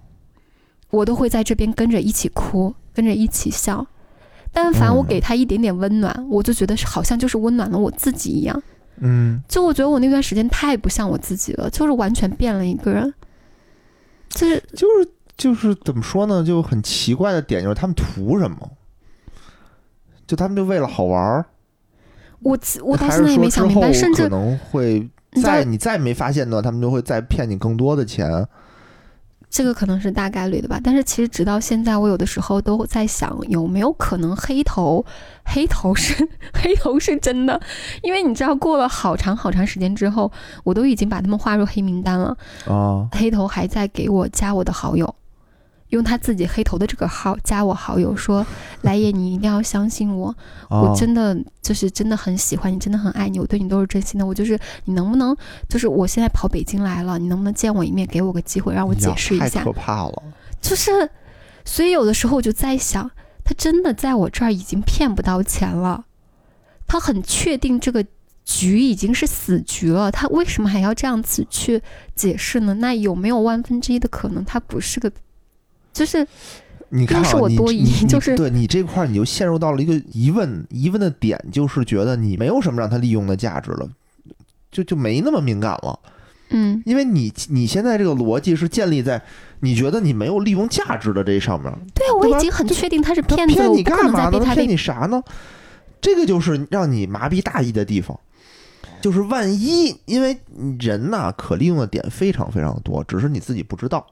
[0.89, 3.85] 我都会在这边跟着一起哭，跟着一起笑。
[4.53, 8.61] 但凡我嗯给他一点点温暖，我就觉得好像就是温暖了我自己一样。
[8.97, 13.13] 嗯，就我觉得我那段时间太不像我自己了，就是完全变了一个人。
[14.29, 15.09] 就是就是
[15.41, 18.57] 就是怎么说呢，就很奇怪的点就是他们图什么？
[20.27, 21.45] 就他们就为了好玩儿，
[22.41, 25.09] 我我到现在也没想明白，甚至可能会
[25.41, 28.47] 再你再没发现的话，他们就会再骗你更多的钱。
[29.49, 30.79] 这个可能是大概率的吧。
[30.81, 35.03] 但是其实直到现在，我有的时候都在想，有没有可能黑头，
[35.43, 36.13] 黑头是
[36.53, 37.59] 黑头是真的？
[38.03, 40.31] 因为你知道，过了好长好长时间之后，
[40.63, 42.37] 我都已经把他们划入黑名单了，
[42.67, 45.13] 啊黑头还在给我加我的好友。
[45.91, 48.45] 用他自己黑头的这个号加我好友，说
[48.83, 50.35] ：“来也，你一定要相信我，
[50.67, 54.25] 啊我真的就是真的很喜欢你，真的很爱你，我对你都是真心的。
[54.25, 55.35] 我就是你能不能，
[55.69, 59.71] 就是我现在跑北京来了，你能不能见我一面，给我个机会，让我解释一下太可？
[59.71, 60.23] 怕了。
[60.61, 61.09] 就是，
[61.65, 63.11] 所以有的时候我就在想，
[63.43, 66.05] 他真的在我这儿已经骗不到钱了，
[66.87, 68.05] 他很确定这个
[68.45, 71.81] 局已经是死局了，他为什么还要这样子去
[72.15, 72.75] 解释呢？
[72.75, 75.11] 那有没有万分之一的可能，他不是个，
[75.93, 76.25] 就是
[76.89, 83.89] 你看、啊，又是我你多疑 就是对你这块儿你就陷入到了一个疑问，疑问的点就是觉得你没有什么让他利用的价值了，
[84.71, 85.99] 就就没那么敏感了，
[86.49, 89.21] 嗯，因为你你现在这个逻辑是建立在
[89.61, 94.39] 你觉得你没有利用价值的这上面，对啊，我已经很确定他是他骗子骗你干嘛呢？
[94.39, 95.21] 他骗你啥呢？
[96.01, 98.19] 这个就是让你麻痹大意的地方。
[99.01, 100.37] 就是万一，因为
[100.79, 104.05] 人呐、可利用的点非常非常多，只是你自己不知道。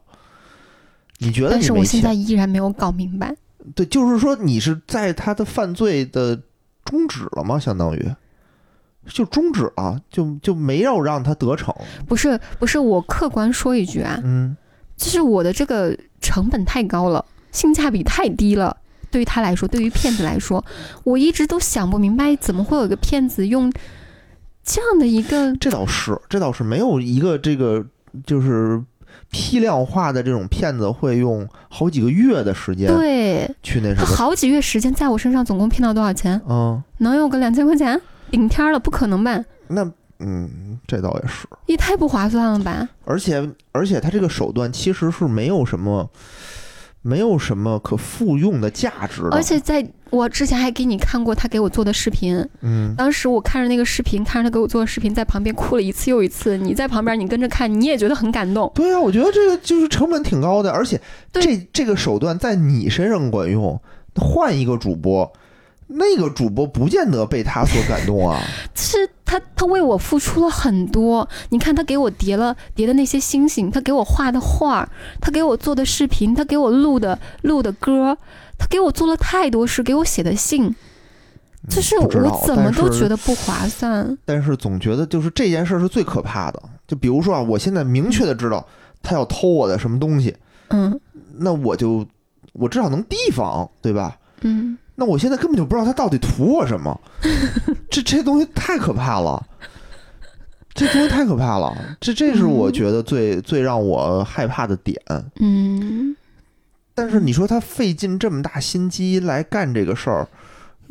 [1.19, 3.33] 你觉得但是我现在，依然没有搞明白。
[3.75, 6.35] 对，就是说你是在他的犯罪的
[6.83, 7.59] 终止了吗？
[7.59, 8.11] 相当于
[9.07, 11.73] 就终止了，就就没有让他得逞。
[12.07, 14.55] 不是不是，我客观说一句啊，嗯，
[14.95, 18.75] 就是我的这个成本太高了，性价比太低了。
[19.11, 20.63] 对于他来说，对于骗子来说，
[21.03, 23.71] 我一直都想不明白，怎么会有一个骗子用
[24.63, 27.83] 这样的一个这倒是，这倒是没有一个这个
[28.23, 28.79] 就是
[29.31, 34.05] 批量化的这种骗子会用好几个月的时间对去那什么。
[34.05, 36.39] 他好几月时间在我身上，总共骗到多少钱？
[36.47, 37.99] 嗯，能有个两千块钱？
[38.31, 39.43] 顶天儿了，不可能吧？
[39.67, 39.83] 那
[40.19, 41.47] 嗯，这倒也是。
[41.65, 42.87] 也太不划算了吧？
[43.05, 46.09] 而且而且他这个手段其实是没有什么，
[47.01, 49.29] 没有什么可复用的价值的。
[49.31, 56.57] 而且在我之前还给你看过他给我做的视频，嗯，当时我看着那个视频，看着他给我做的视频，在旁边哭了一次又一次。
[56.57, 58.71] 你在旁边，你跟着看，你也觉得很感动。
[58.75, 60.99] 对啊，我觉得这个就是成本挺高的，而且
[61.31, 63.79] 这这个手段在你身上管用，
[64.15, 65.31] 换一个主播，
[65.91, 68.39] 那个主播不见得被他所感动啊。
[68.75, 71.27] 是他，他为我付出了很多。
[71.49, 74.87] 你看，他给我叠了叠的那些星星，他给我画的画，
[75.19, 78.17] 他给我做的视频，他给我录的录的歌，
[78.57, 80.75] 他给我做了太多事，给我写的信，
[81.69, 84.17] 就是我怎么都觉得不划算。
[84.25, 86.61] 但是总觉得就是这件事儿是最可怕的。
[86.87, 88.65] 就比如说啊，我现在明确的知道
[89.03, 90.35] 他要偷我的什么东西，
[90.69, 90.99] 嗯
[91.37, 92.05] 那我就
[92.53, 94.17] 我至少能提防，对吧？
[94.41, 96.99] 嗯，那我现在根本就不知道他到底图我什么，
[97.89, 99.41] 这这东西太可怕了，
[100.73, 105.01] 这东西太可怕了，这这是我觉得最最让我害怕的点。
[105.39, 106.15] 嗯，
[106.93, 110.27] 但是你说他费尽这么大心机来干这个事儿，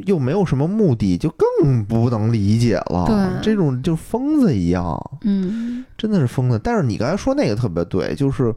[0.06, 3.04] 又没有什么目的，就更不能理解了。
[3.06, 6.58] 对这种就疯子一样，嗯真的是疯子。
[6.62, 8.54] 但是你刚才说那个特别对，就是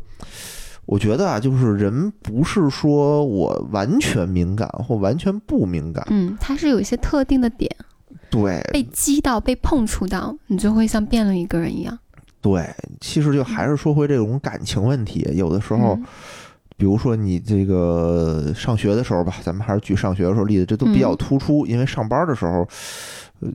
[0.86, 7.70] 我觉得啊，就是人不是说我完全敏感或完全不敏感，嗯，它是有一些特定的点。
[8.30, 8.62] 对。
[8.72, 11.98] 被击到、被碰触到，你就会像变了一个人一样。
[12.42, 12.68] 对，
[13.00, 15.96] 其实就还是说回这种感情问题，有的时候。
[15.96, 16.06] 嗯。
[16.78, 21.18] 比如说你这个上学的时候吧，咱们还是举上学的时候例子，这都比较嗯。
[21.18, 22.68] 突出，因为上班的时候，呃，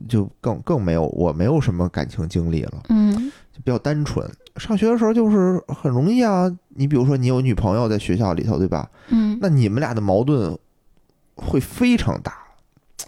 [0.07, 4.29] 就更更没有我没有什么感情经历了，嗯就比较单纯。
[4.57, 8.89] 上学的时候就是很容易啊，你比如说你有女朋友在学校里头，对吧？
[9.09, 10.57] 嗯那你们俩的矛盾
[11.35, 12.33] 会非常大。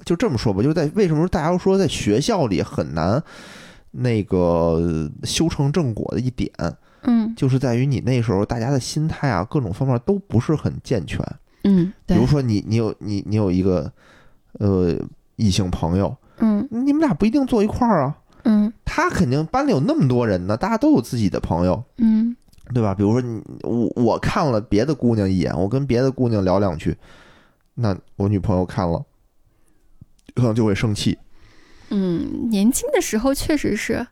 [0.05, 3.21] 就这么说吧，就是在为什么大家都说在学校里很难
[3.91, 6.51] 那个修成正果的一点，
[7.01, 11.19] 嗯就是在于你那时候大家的心态啊，各种方面都不是很健全。
[11.63, 13.91] 嗯，比如说你你有你你有一个
[14.53, 14.95] 呃
[15.35, 18.17] 异性朋友，嗯你们俩不一定坐一块儿啊。
[18.43, 22.35] 嗯他肯定班里有那么多人呢，大家都有自己的朋友，嗯
[22.73, 22.93] 对吧？
[22.93, 26.95] 比如说你我我看了别的姑娘一眼，我跟别的姑娘聊两句，
[27.75, 29.03] 那我女朋友看了，
[30.35, 31.17] 可能就会生气。
[31.89, 34.05] 嗯，年轻的时候确实是，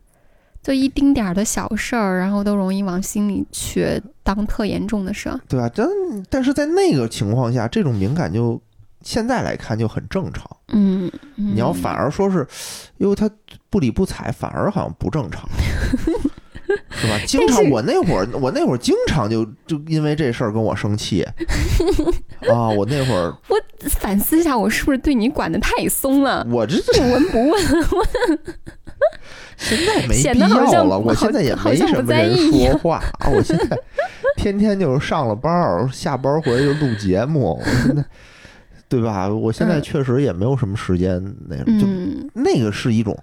[0.63, 5.39] 就一丁点儿的小事儿，然后都容易往心里去，当特严重的事儿。
[5.47, 5.69] 对啊？
[5.75, 5.87] 但
[6.29, 8.59] 但是在那个情况下，这种敏感就
[9.07, 10.45] 现在来看就很正常。
[10.73, 12.45] 嗯，你要反而说是，
[12.97, 13.29] 因为他
[13.69, 15.47] 不理不睬，反而好像不正常，
[16.91, 17.17] 是吧？
[17.25, 21.23] 经常我那会儿，我那会儿经常就就因为这事儿跟我生气
[22.51, 22.67] 啊！
[22.67, 23.57] 我那会儿我
[23.91, 26.45] 反思一下，我是不是对你管的太松了？
[26.51, 27.63] 我这不闻不问，
[29.55, 33.29] 现在没必要了，我现在也没什么人说话啊！
[33.29, 33.77] 我现在
[34.35, 38.03] 天天就是上了班儿，下班儿回来就录节目，我现在
[38.89, 39.27] 对吧？
[39.27, 42.29] 我现在嗯确实也没有什么时间那什么，就嗯。
[42.33, 43.17] 那个是一种，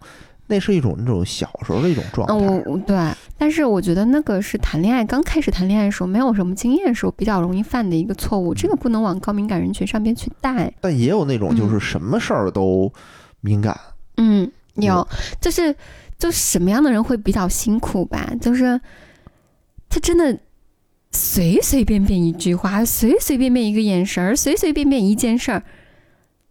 [0.47, 2.81] 那是一种那种小时候的一种状嗯，态。
[2.87, 10.73] 对，但是我觉得那个是谈恋爱刚开始谈恋爱的时候，没有什么经验的时候比较容易犯的一个错误，这个不能往高敏感人群上边去带。
[10.81, 12.93] 但也有那种就是什么事儿都
[13.41, 13.79] 敏感，
[14.19, 15.07] 嗯，有，
[15.41, 15.75] 就是
[16.19, 18.31] 就什么样的人会比较辛苦吧？
[18.41, 18.79] 就是
[19.89, 20.39] 他真的
[21.15, 25.63] 随随便便一句话，随随便便一个眼神儿，随随便便一件事儿，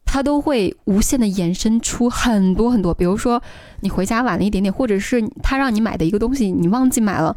[0.05, 2.93] 他都会无限的延伸出很多很多。
[2.93, 3.43] 比如说
[3.81, 7.35] 你回家晚了一点点，或者是他让你买的一个东西你忘记买了。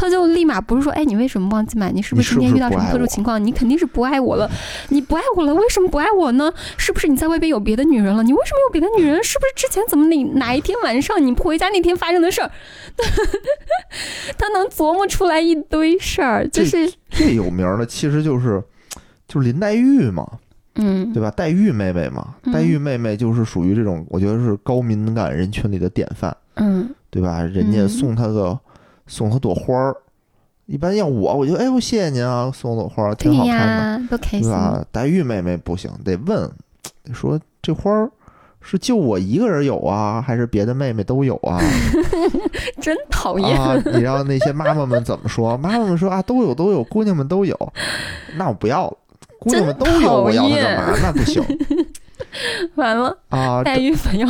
[0.00, 1.92] 他就立马不是说，哎，你为什么忘记买？
[1.92, 3.44] 你是不是今天遇到什么特殊情况？
[3.44, 4.50] 你肯定是不爱我了，
[4.88, 6.50] 你不爱我了，为什么不爱我呢？
[6.78, 8.22] 是不是你在外边有别的女人了？
[8.22, 9.22] 你为什么有别的女人？
[9.22, 12.50] 是不是之前怎么哪哪一天晚上你不回家那天发生的事儿？
[14.38, 18.62] 他能琢磨出来一堆事儿，就是最有名儿的其实就是
[19.28, 20.26] 就是林黛玉嘛，
[20.76, 21.30] 嗯对吧？
[21.30, 27.42] 黛玉妹妹嘛，嗯黛玉妹妹就是属于这种，我觉得是高敏感人群里的典范，嗯对吧？
[27.42, 28.58] 人家嗯送她个、
[29.10, 29.96] 送她朵花儿，
[30.66, 34.42] 一般要我，我就哎呦谢谢您啊，送朵花儿挺好看的，呀，多开心。
[34.42, 34.84] 对吧？
[34.92, 36.48] 黛玉妹妹不行，得问，
[37.02, 38.08] 得说这花儿
[38.60, 41.60] 是就我一个人有啊，还是别的妹妹都有啊？
[42.80, 43.60] 真讨厌。
[43.60, 45.56] 啊， 你让那些妈妈们怎么说？
[45.56, 47.72] 妈妈们说啊，都有都有，姑娘们都有，
[48.36, 48.96] 那我不要了。
[49.40, 50.98] 姑娘们都有，我要它干嘛？
[51.02, 51.42] 那不行。
[52.76, 54.26] 完了，啊，黛玉粉要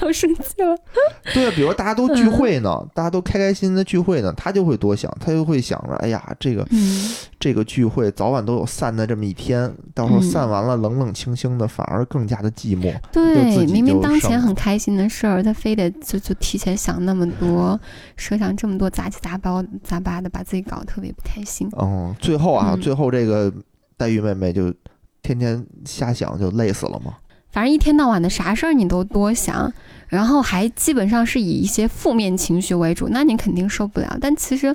[0.00, 0.76] 要生气了。
[1.34, 12.94] 对啊，比如大家都聚会呢，大家都开开心心的聚会呢，他就会多想，他就会想着，哎呀，这个嗯，这个聚会早晚都有散的这么一天，到时候嗯散完了冷冷清清的，反而更加的寂寞。
[13.12, 17.78] 对明明当前很开心的事儿，他非得就就提前想那么多，
[18.16, 21.68] 设想这么多杂七杂八杂八的，把自己搞得特别不开心。
[21.80, 23.52] 嗯，最后啊，嗯最后这个
[23.96, 24.72] 黛玉妹妹就
[25.20, 27.14] 天天瞎想，就累死了嘛。
[27.50, 29.72] 反正一天到晚的啥事儿你都多想，
[30.08, 34.18] 然后还基本上是以一些负面情绪为主，那你肯定受不了。
[34.20, 34.74] 但其实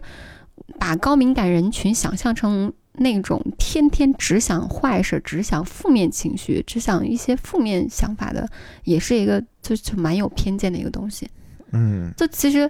[0.80, 8.47] 把高敏感人群想象成那种天天只想坏事、只想负面情绪、只想一些负面想法的，
[8.84, 11.30] 也是一个就就蛮有偏见的一个东西。
[11.71, 12.69] 嗯就其实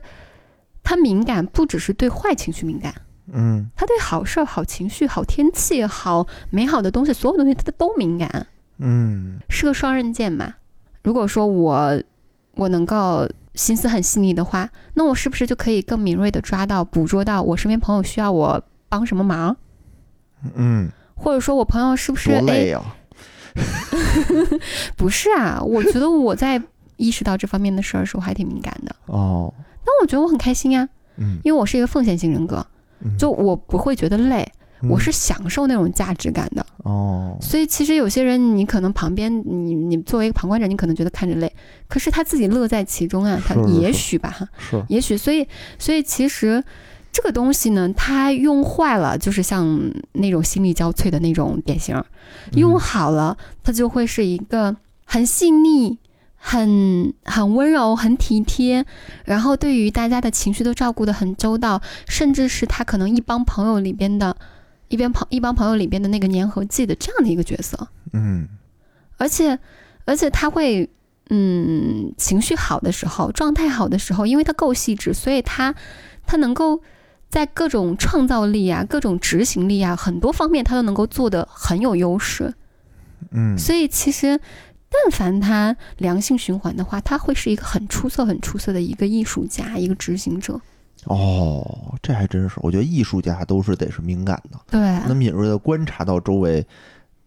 [0.83, 2.93] 他敏感不只是对坏情绪敏感，
[3.31, 8.47] 嗯他对好事儿、好情绪、好天气、好美好的东西，所有东西他都敏感。
[8.77, 9.39] 嗯。
[9.49, 10.53] 是个双刃剑嘛。
[11.03, 12.01] 如果说我
[12.55, 19.55] 我能够心思很细腻的话，那我是不是就可以更敏锐的抓到、捕捉到我身边朋友需要我帮什么忙，
[20.55, 22.81] 嗯，或者说我朋友是不是多累哎呀、
[24.95, 25.61] 不是啊？
[25.61, 26.61] 我觉得我在
[26.97, 29.53] 意识到这方面的事儿时候还挺敏感的， 哦，
[29.85, 32.65] 那我觉得我很开心呀，嗯，因为我是一个奉献型人格，
[33.01, 33.17] 嗯。
[33.17, 36.65] 就我不会觉得累，嗯我是享受那种价值感的。
[36.83, 41.51] 哦，所以其实有些人，你可能旁边你你作为一个旁观者，你可能觉得看着累，
[41.87, 45.47] 可是他自己乐在其中啊，他也许吧，哈，是，也许，所以
[45.79, 46.63] 所以其实
[47.11, 51.95] 这个东西呢，它用坏了，就是像那种心力交瘁的那种典型；
[52.53, 52.79] 用嗯。
[52.79, 54.75] 好了，它就会是一个
[55.05, 55.97] 很细腻。
[56.45, 58.85] 很很温柔，很体贴，
[59.23, 64.35] 然后对于大家的情绪都照顾得很周到，甚至是他可能一帮朋友里边的，
[64.93, 67.87] 一边朋一帮朋友里边的那个粘合剂的这样的一个角色。
[68.13, 68.47] 嗯
[69.17, 69.57] 而且，
[70.05, 70.87] 而且他会，
[71.31, 75.73] 嗯，情绪好的时候，状态好的时候，因为他够细致，所以他
[76.27, 76.79] 他能够
[77.27, 82.53] 在各种创造力啊、各种执行力啊很多方面，他都能够做的很有优势。
[83.31, 84.39] 嗯所以其实，
[84.89, 90.61] 但凡他良性循环的话，他会是一个很出色、很出色的一个艺术家、一个执行者。
[91.05, 96.65] 哦，这还真是，我觉得艺术家都是得是敏感的，对，能敏锐的观察到周围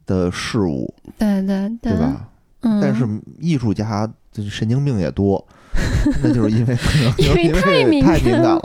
[0.07, 2.29] 的事物，对对对，对吧？
[2.62, 3.07] 嗯，但是
[3.39, 5.45] 艺术家就是神经病也多，
[6.22, 8.62] 那就是因为可能因为太敏感了，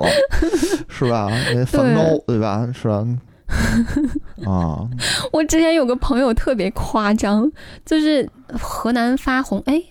[0.89, 1.29] 是吧？
[1.51, 2.67] 因为梵高对吧？
[2.73, 3.05] 是吧？
[4.47, 4.87] 啊，
[5.33, 7.51] 我之前有个朋友特别夸张，
[7.85, 9.81] 就是河南发红，哎，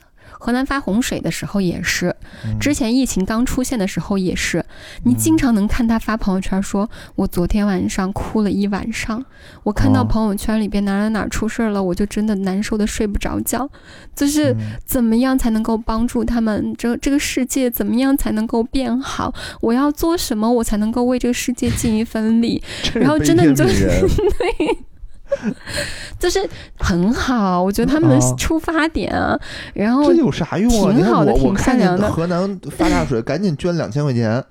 [0.40, 4.64] 河南发洪水的时候也是，嗯之前疫情刚出现的时候也是，
[5.04, 9.24] 你经常能看他发朋友圈说，我昨天晚上哭了一晚上，
[9.62, 13.70] 我看到哦朋友圈里边哪哪哪出事儿了，我就真的难受的睡不着觉，
[14.16, 14.52] 就是。
[14.54, 16.74] 嗯怎么样才能够帮助他们？
[16.76, 19.32] 这这个世界怎么样才能够变好？
[19.60, 22.62] 我要做什么，我才能够为这个世界尽一份力？
[22.94, 24.76] 然后真的你就是天悯人
[26.18, 26.38] 就是
[26.78, 29.38] 很好，我觉得他们的啊出发点啊，
[29.74, 30.92] 然后这有啥用啊？
[30.92, 34.42] 挺好的挺善良的河南发大水， 赶紧捐两千块钱，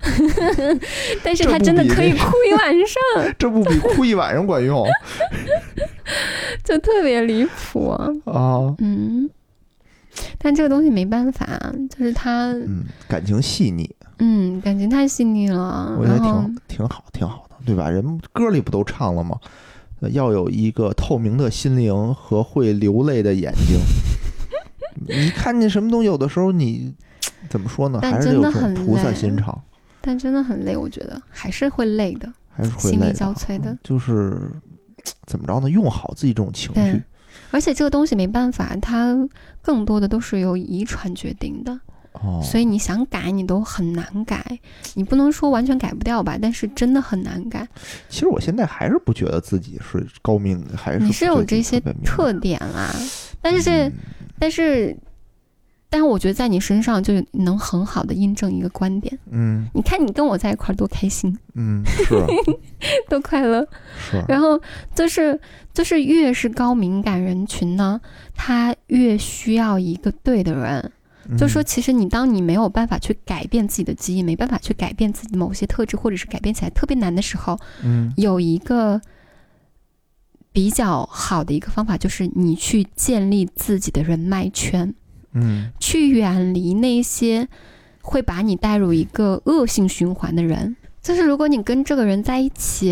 [1.22, 4.86] 但是他真的可以哭一晚上，这不比哭一晚上管用
[6.64, 7.88] 就特别离谱。
[8.24, 8.74] 啊？
[8.78, 9.30] 嗯，
[10.38, 11.46] 但这个东西没办法，
[11.88, 17.88] 就是他，嗯，感情细腻，嗯，感情太细腻了，我觉得挺挺好，挺好的，对吧？
[17.88, 19.36] 人歌里不都唱了吗？
[20.00, 23.78] 呃要有一个透明的心灵和会流泪的眼睛。
[25.06, 26.94] 你看见什么东西，有的时候你
[27.48, 27.98] 怎么说呢？
[28.02, 29.62] 但还是有种真的很菩萨心肠，
[30.00, 32.30] 但真的很累，我觉得还是会累的。
[32.52, 34.50] 还是会心力累交瘁的就是
[35.24, 35.70] 怎么着呢？
[35.70, 37.02] 用好自己这种情绪。
[37.52, 39.16] 而且这个东西没办法，它
[39.62, 41.80] 更多的都是由遗传决定的，
[42.12, 44.44] 哦，所以你想改你都很难改，
[44.94, 47.66] 你不能说完全改不掉吧，但是真的很难改。
[48.08, 52.94] 其实我现在还是不觉得自己是高明，还是你是有这些特点啦，
[53.40, 53.92] 但是、嗯
[54.38, 54.96] 但是
[55.90, 59.18] 但是我觉得在你身上就能很好的印证一个观点。
[59.30, 62.14] 嗯你看你跟我在一块儿多开心，嗯是
[63.10, 63.66] 多快乐。
[63.98, 64.58] 是，然后
[64.94, 65.38] 就是
[65.74, 68.00] 就是越是高敏感人群呢，
[68.34, 70.90] 他越需要一个对的人。
[71.36, 71.64] 就说嗯。
[71.64, 78.12] 其实你当你没有办法去改变自己的基因，没办法去改变自己的某些特质，或者是改变起来特别难的时候，嗯。
[78.16, 79.00] 有一个
[80.52, 84.94] 比较好的一个方法，就是你去建立自己的人脉圈。
[85.32, 85.70] 嗯。
[85.78, 87.48] 去远离那些
[88.02, 90.76] 会把你带入一个恶性循环的人。
[91.02, 92.88] 就是如果你跟这个人在一起，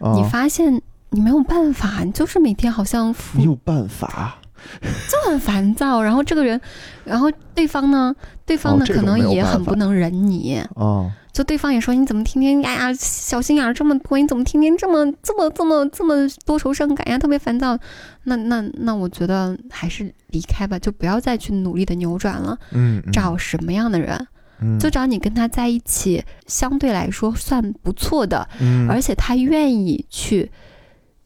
[0.00, 0.80] 你啊，发现
[1.10, 4.39] 你没有办法，你就是每天好像没有办法，
[4.82, 6.02] 就很烦躁。
[6.02, 6.60] 然后这个人，
[7.04, 17.78] 然后对方呢，对方呢、可能也很不能忍你，哦，就对方也说你怎么天天哎呀小心眼儿这么多，你怎么天天这么这么这么这么多愁善感呀，特别烦躁。
[18.24, 22.58] 那那那我觉得还是离开吧，就不要再去努力的扭转了。
[22.72, 24.26] 嗯，嗯找什么样的人，
[24.60, 30.50] 嗯就找你跟他在一起相对来说算不错的，嗯而且他愿意去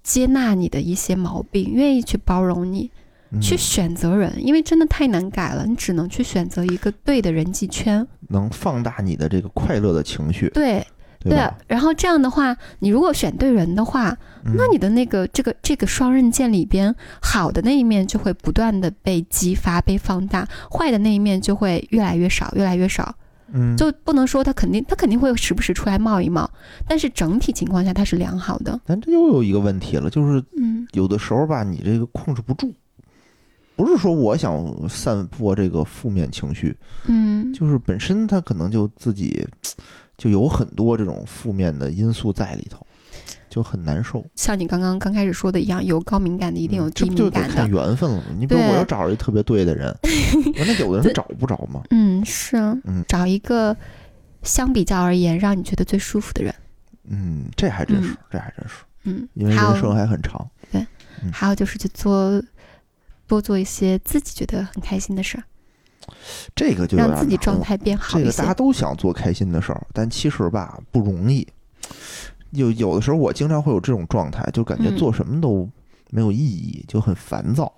[0.03, 2.91] 接纳你的一些毛病，愿意去包容你，嗯
[3.41, 8.07] 去选择人，因为真的太难改了，你只能去选择一个对的人际圈。
[8.28, 10.85] 能放大你的这个快乐的情绪，对
[11.20, 11.39] 对？
[11.66, 23.14] 然后这样的话，你如果选对人的话，嗯那你的那个这个这个双刃剑里边，好的那一面就会不断的被激发、被放大，坏的那一面就会越来越少、越来越少。
[23.53, 26.51] 嗯，就不能说他肯定他肯定会时不时出来冒一冒，
[26.89, 28.80] 但是整体情况下它是良好的。
[28.87, 32.74] 但这又有一个问题了，就是嗯有的时候吧，你这个控制不住。
[33.77, 39.47] 不是说我想散播这个负面情绪，嗯就是本身他可能就自己
[40.16, 42.87] 就有很多这种负面的因素在里头，
[43.51, 44.25] 就很难受。
[44.37, 47.77] 像你刚刚刚开始说的一样，有高敏感的一定有嗯这低不就得看敏感的。
[47.77, 48.22] 缘分了？
[48.39, 49.93] 你比如我要找着一特别对的人，
[50.57, 51.83] 那有的人找不着嘛。
[51.91, 53.77] 嗯，是啊嗯找一个
[54.45, 56.55] 相比较而言让你觉得最舒服的人。
[57.09, 60.49] 嗯，这还真是嗯，这还真是，嗯，因为人生还很长。
[60.70, 60.87] 对
[61.33, 62.43] 还有就是去做
[63.27, 65.45] 多做一些自己觉得很开心的事儿，
[66.55, 68.45] 这个就让自己状态变好这个大。
[68.45, 71.47] 家都想做开心的事儿，但其实吧不容易。
[72.51, 75.68] 有有的时候我经常会有这种状态，就感觉嗯做什么都
[76.11, 77.72] 没有意义，就很烦躁。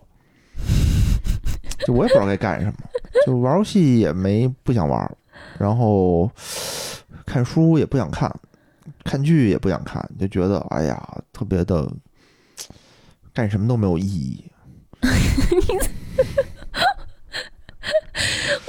[1.86, 2.74] 就我也不知道该干什么，
[3.24, 5.16] 就玩游戏也没不想玩，
[5.58, 6.30] 然后
[7.24, 8.34] 看书也不想看，
[9.04, 11.90] 看剧也不想看，就觉得哎呀特别的
[13.32, 14.44] 干什么都没有意义。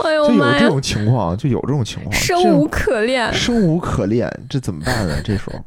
[0.03, 5.19] 哎呦就有这种情况，就有这种情况，这生种无可恋，生无可恋，这怎么办呢？
[5.23, 5.59] 这时候，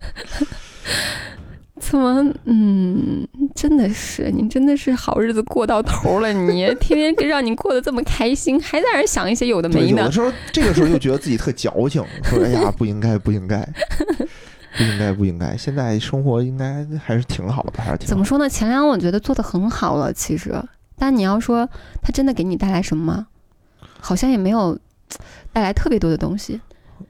[1.79, 2.25] 怎么？
[2.45, 10.13] 嗯，真的是你，真的是好日子过到头了，你天天让你过得这么开心，还在那儿想一些有的对，没的有的。
[10.13, 14.27] 时候这个时候就觉得自己特矫情，说哎呀，不应该，不应该，不应该，
[14.77, 15.13] 不应该。
[15.13, 18.49] 不应该现在生活应该还是挺好的，还是挺好怎么说呢？
[18.49, 20.55] 前两我觉得做的很好了，其实，
[20.97, 21.69] 但你要说
[22.03, 23.27] 它真的给你带来什么吗？
[23.99, 24.79] 好像也没有
[25.53, 26.61] 带来特别多的东西，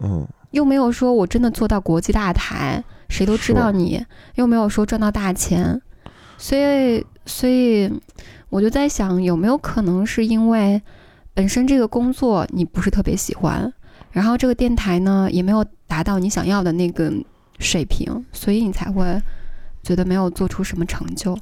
[0.01, 4.05] 嗯，又没有说我真的做到国际大台，谁都知道你，
[4.35, 5.81] 又没有说赚到大钱，
[6.37, 7.93] 所以，所以
[8.49, 10.83] 我就在想，有没有可能是因为
[11.35, 13.73] 本身这个工作你不是特别喜欢，
[14.11, 17.13] 然后这个电台呢也没有达到你想要的那个
[17.61, 19.05] 水平，所以你才会
[19.83, 21.39] 觉得没有做出什么成就。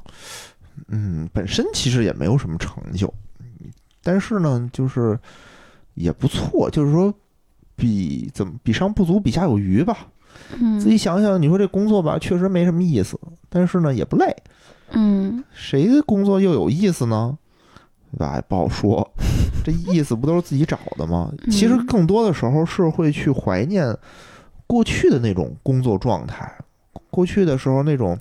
[0.89, 3.11] 嗯，本身其实也没有什么成就，
[4.03, 5.17] 但是呢，就是
[5.95, 7.13] 也不错，就是说
[7.75, 10.07] 比怎么比上不足，比下有余吧。
[10.57, 14.33] 嗯自己想想，你说这工作吧，确实没什么意思，但是呢也不累，
[14.91, 17.37] 嗯谁的工作又有意思呢？
[18.11, 18.35] 对吧？
[18.35, 19.07] 也不好说，
[19.65, 21.29] 这意思不都是自己找的吗？
[21.43, 23.85] 嗯其实更多的时候是会去怀念
[24.69, 26.47] 过去的那种工作状态，
[27.09, 28.15] 过去的时候那种，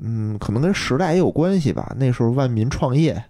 [0.00, 1.94] 嗯，可能跟时代也有关系吧。
[1.96, 3.22] 那时候万民创业，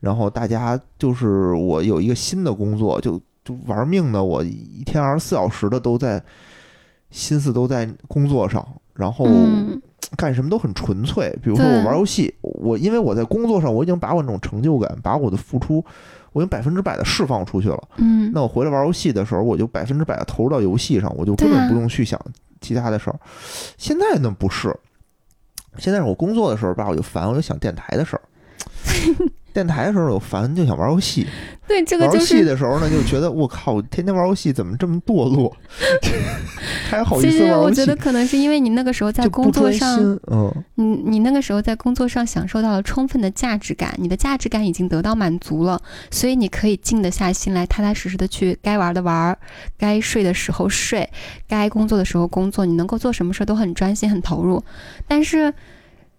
[0.00, 6.22] 然后大家就是我有一个新的工作，就就玩命的，我一天二十四小时的都在
[7.10, 9.24] 心思都在工作上，然后。
[9.26, 9.80] 嗯
[10.16, 11.30] 干什么都很纯粹。
[11.40, 15.84] 比如说我玩游戏，我因为我在工作上，我已经把我那种成就感，把我的付出，
[16.32, 17.88] 我已经百分之百的释放出去了。
[17.96, 22.20] 嗯，那我回来玩游戏的时候，我就百分之百的投入到游戏上，我就根本不用去想
[22.60, 23.18] 其他的事儿。
[23.76, 24.74] 现在呢不是，
[25.78, 28.22] 现在我工作的时候吧，我就烦，我就想电台的事儿。
[29.52, 31.26] 电台的时候有烦，就想玩游戏。
[31.68, 32.42] 对这个玩游戏。
[32.42, 35.56] 的时候呢，就觉得我靠，天天玩游戏怎么这么堕落？
[36.90, 39.98] 还好意思玩游戏我觉得，可能是因为你那个时候在工作上，
[40.30, 45.80] 嗯，你你那个时候在工作上享受到了充分的价值感，你的价值感已经得到满足了，
[46.10, 49.36] 所以你可以静得下心来，踏踏实实的去该玩的玩，
[49.78, 51.08] 该睡的时候睡，
[51.46, 54.62] 该工作的时候工作，你能够做什么事都很专心很投入。
[55.06, 55.54] 但是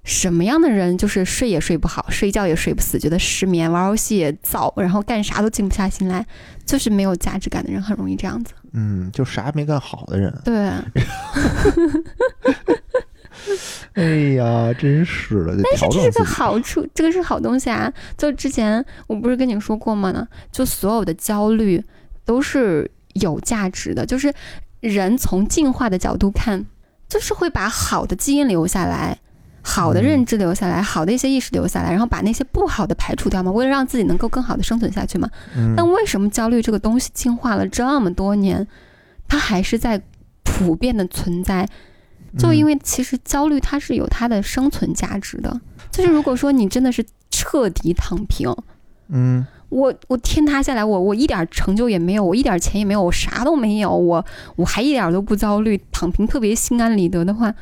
[0.03, 6.25] 什么样的人就是睡也睡不好，睡觉也睡不死，觉得失眠，玩游戏也燥，然后干啥都静不下心来，
[6.65, 8.53] 就是没有价值感的人很容易这样子。
[8.73, 10.55] 嗯，就啥也没干好的人，对，
[13.93, 16.25] 哎呀，真是的，但是这是个。
[16.25, 17.91] 好处，这个是好东西啊！
[18.17, 20.27] 就之前我不是跟你说过吗呢？
[20.51, 21.83] 就所有的焦虑
[22.23, 24.33] 都是有价值的，就是
[24.79, 26.65] 人从进化的角度看，
[27.09, 29.19] 就是会把好的基因留下来，
[29.61, 35.29] 好的认知留下来，好的一些意识留下来，然后把那些不好的排除掉嘛，为了让自己能够更好的生存下去嘛。
[35.55, 38.67] 嗯但为什么焦虑这个东西进化了这么多年，
[39.27, 40.01] 它还是在
[40.43, 41.67] 普遍的存在？
[42.37, 45.59] 就因为为其实焦虑它是有它的生存价值的。
[45.91, 48.49] 就是如果说你真的是彻底躺平，
[49.09, 57.53] 嗯我我天塌下来，我我一点成就也没有，我一点钱也没有，我啥都没有，我我还一点都不焦虑，躺平特别心安理得的话，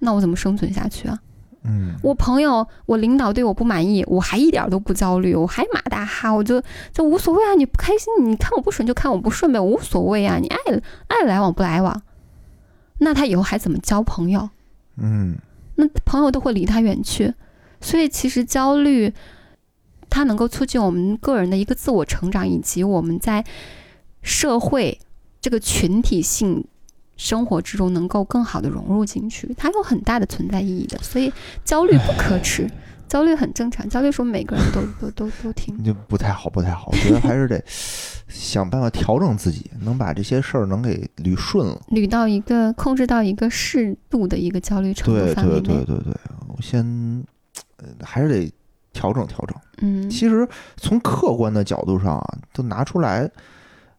[0.00, 1.18] 那我怎么生存下去啊？
[1.66, 6.62] 嗯我朋友，我领导对我不满意，我还一点都不焦虑，我还马大哈，我就
[6.92, 7.54] 就无所谓啊！
[7.54, 10.38] 你不开心，你看我不顺就看我不顺呗，无所谓啊！
[10.38, 10.58] 你爱
[11.08, 12.02] 爱来往不来往，
[12.98, 14.50] 那他以后还怎么交朋友？
[14.98, 15.36] 嗯
[15.76, 17.34] 那朋友都会离他远去。
[17.80, 19.12] 所以其实焦虑，
[20.08, 23.44] 它能够促进我们个人的一个自我成长，以及我们在
[24.22, 24.98] 社会
[25.40, 26.64] 这个群体性
[27.16, 30.98] 生活之中能够更好的融入进去，它有很大的存在意义的。
[30.98, 31.32] 所以
[31.64, 32.68] 焦虑不可耻，
[33.08, 36.88] 焦虑很正常，焦虑说每个人都都都都挺就不太好，不太好。
[36.92, 37.62] 我觉得还是得
[38.26, 41.80] 想办法调整自己，能把这些事儿能给捋顺了。
[41.90, 45.60] 捋到一个控制到一个适度的一个焦虑程度对范围内。
[45.60, 46.14] 对对对对，
[46.48, 47.24] 我先
[47.76, 48.52] 呃还是得
[48.92, 49.56] 调整调整。
[49.78, 53.30] 嗯，其实从客观的角度上啊，都拿出来，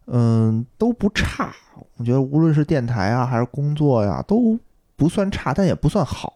[0.07, 1.53] 嗯，都不差。
[1.97, 4.57] 我觉得无论是电台啊，还是工作呀，都
[4.95, 6.33] 不算差，但也不算好，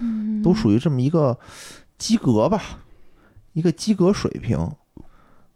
[0.00, 1.38] 嗯都属于这么一个
[1.98, 2.62] 及格吧，
[3.52, 4.58] 一个及格水平。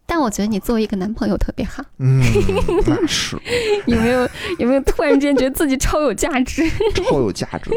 [0.08, 1.84] 但我觉得你作为一个男朋友特别好。
[1.98, 2.22] 嗯，
[2.86, 3.36] 那是
[3.86, 6.62] 有没有有没有突然间觉得自己超有价值？
[6.94, 7.70] 超有价值，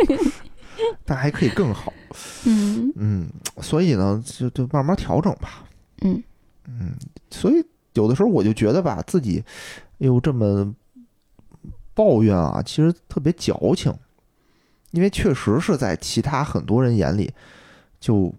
[1.03, 1.91] 但还可以更好。
[2.45, 3.29] 嗯嗯，
[3.61, 5.63] 所以呢，就就慢慢调整吧。
[6.01, 6.23] 嗯
[6.67, 6.93] 嗯，
[7.31, 9.43] 所以有的时候我就觉得吧，自己
[9.99, 10.73] 哎呦这么
[11.93, 13.93] 抱怨啊，其实特别矫情，
[14.91, 17.31] 因为确实是在其他很多人眼里
[17.99, 18.33] 就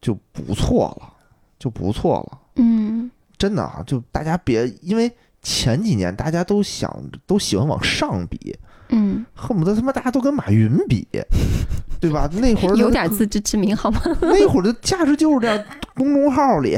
[0.00, 1.12] 就不错了，
[1.58, 2.40] 就不错了。
[2.56, 5.10] 嗯真的啊，就大家别因为
[5.42, 6.90] 前几年大家都想
[7.26, 8.58] 都喜欢往上比，
[8.90, 11.06] 嗯，恨不得他妈大家都跟马云比，
[12.00, 12.28] 对吧？
[12.40, 14.00] 那会儿有点自知之明好吗？
[14.22, 15.64] 那会儿的价值就是这样，
[15.94, 16.76] 公众号里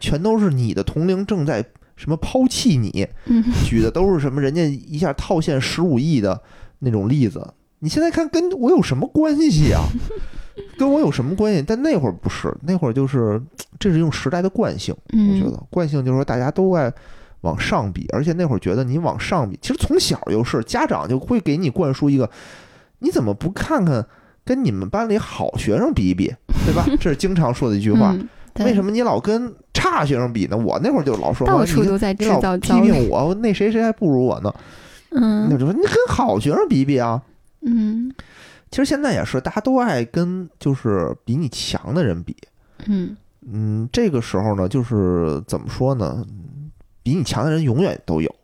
[0.00, 1.64] 全都是你的同龄正在
[1.96, 6.40] 什么抛弃你，嗯举的都是什么人家一下套现十五亿的
[6.80, 7.54] 那种例子。
[7.80, 9.82] 你现在看跟我有什么关系啊？
[10.76, 11.62] 跟我有什么关系？
[11.64, 13.40] 但那会儿不是，那会儿就是
[13.78, 14.92] 这是一种时代的惯性。
[15.12, 16.92] 我觉嗯得惯性就是说大家都爱
[17.42, 22.28] 往上比，而且那会儿觉得你往上比，其实从小就是家长就会给你灌输一个，
[23.00, 24.04] 你怎么不看看
[24.44, 26.34] 跟你们班里好学生比一比，
[26.66, 26.84] 对吧？
[27.00, 28.12] 这是经常说的一句话。
[28.12, 28.28] 嗯
[28.64, 30.56] 为什么你老跟差学生比呢？
[30.56, 32.90] 我那会儿就老说，到处都在制造焦虑？
[32.90, 34.52] 评我，那谁谁还不如我呢？
[35.10, 37.22] 嗯那嗯就说你跟好学生比比啊。
[37.60, 38.12] 嗯
[38.68, 42.36] 其实现在也是，大家都爱跟就是比你强的人比。
[42.86, 43.16] 嗯
[43.48, 46.26] 嗯，这个时候呢，就是怎么说呢？
[47.08, 48.34] 比你强的人永远都有，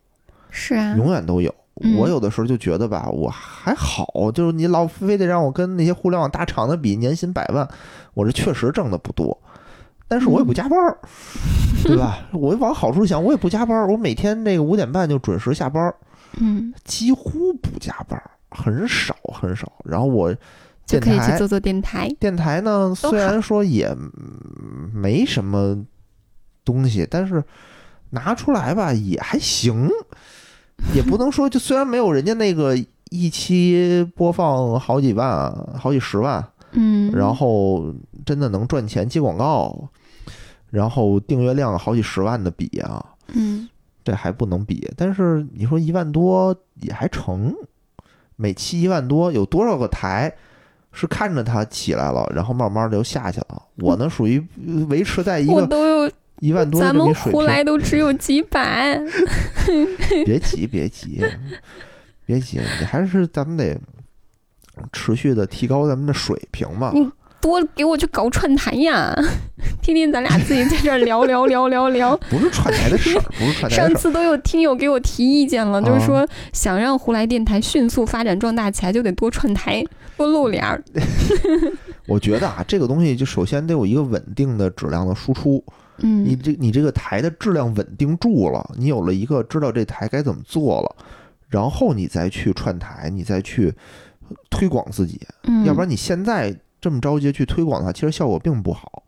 [0.49, 1.55] 是啊，永远都有。
[1.83, 7.69] 嗯我有的时候就觉得吧，我还好，就是你老非得让我跟那些互联网大厂的比，年薪百万，
[8.15, 9.37] 我这确实挣的不多，
[10.07, 10.97] 但是我也不加班儿，
[11.83, 12.21] 对吧？
[12.33, 15.95] 我往好处想，我也不加班儿，我每天那个五点半就准时下班儿，
[16.39, 19.71] 嗯几乎不加班儿，很少很少。
[19.85, 20.33] 然后我
[20.87, 22.09] 就电台可以去做做电台。
[22.21, 25.77] 电台呢，虽然说也嗯没什么
[26.65, 27.43] 东西，但是
[28.15, 29.91] 拿出来吧也还行，
[30.95, 32.75] 也不能说就虽然没有人家那个
[33.11, 36.43] 一期播放好几万、好几十万，
[36.73, 37.93] 嗯，然后
[38.25, 39.89] 真的能赚钱接广告，
[40.71, 43.05] 然后订阅量好几十万的比啊，
[43.35, 43.69] 嗯
[44.03, 44.91] 这还不能比。
[44.97, 47.55] 但是你说一万多也还成，
[48.37, 50.33] 每期一万多，有多少个台
[50.93, 53.63] 是看着它起来了，然后慢慢的又下去了？
[53.77, 54.45] 我呢属于
[54.89, 56.13] 维持在一我个都有，
[56.45, 57.15] 一万多咱们。
[57.15, 59.01] 胡来都只有几百。
[60.27, 61.25] 别急，别急，
[62.27, 63.75] 别急，你还是咱们得
[64.93, 66.91] 持续的提高咱们的水平嘛。
[66.93, 69.15] 你多给我去搞串台呀！
[69.81, 72.15] 天天咱俩自己在这儿聊聊聊聊聊。
[72.29, 73.77] 不是串台的事儿，不是串台的事。
[73.77, 79.83] 上次都有听友给我提意见了，就是说想让胡来电台迅速发展壮大起来，就得多串台、
[80.19, 80.83] 多露脸儿。
[82.07, 85.65] 我觉得啊，这个东西就首先得有一个稳定的质量的输出。
[85.99, 90.97] 你嗯这你这个台的质量稳定住了，你有了一个知道这台该怎么做了，
[91.49, 93.73] 然后你再去串台，你再去
[94.51, 95.21] 推广自己。
[95.45, 99.03] 嗯，要不然你现在这么着急去推广它，其实效果并不好。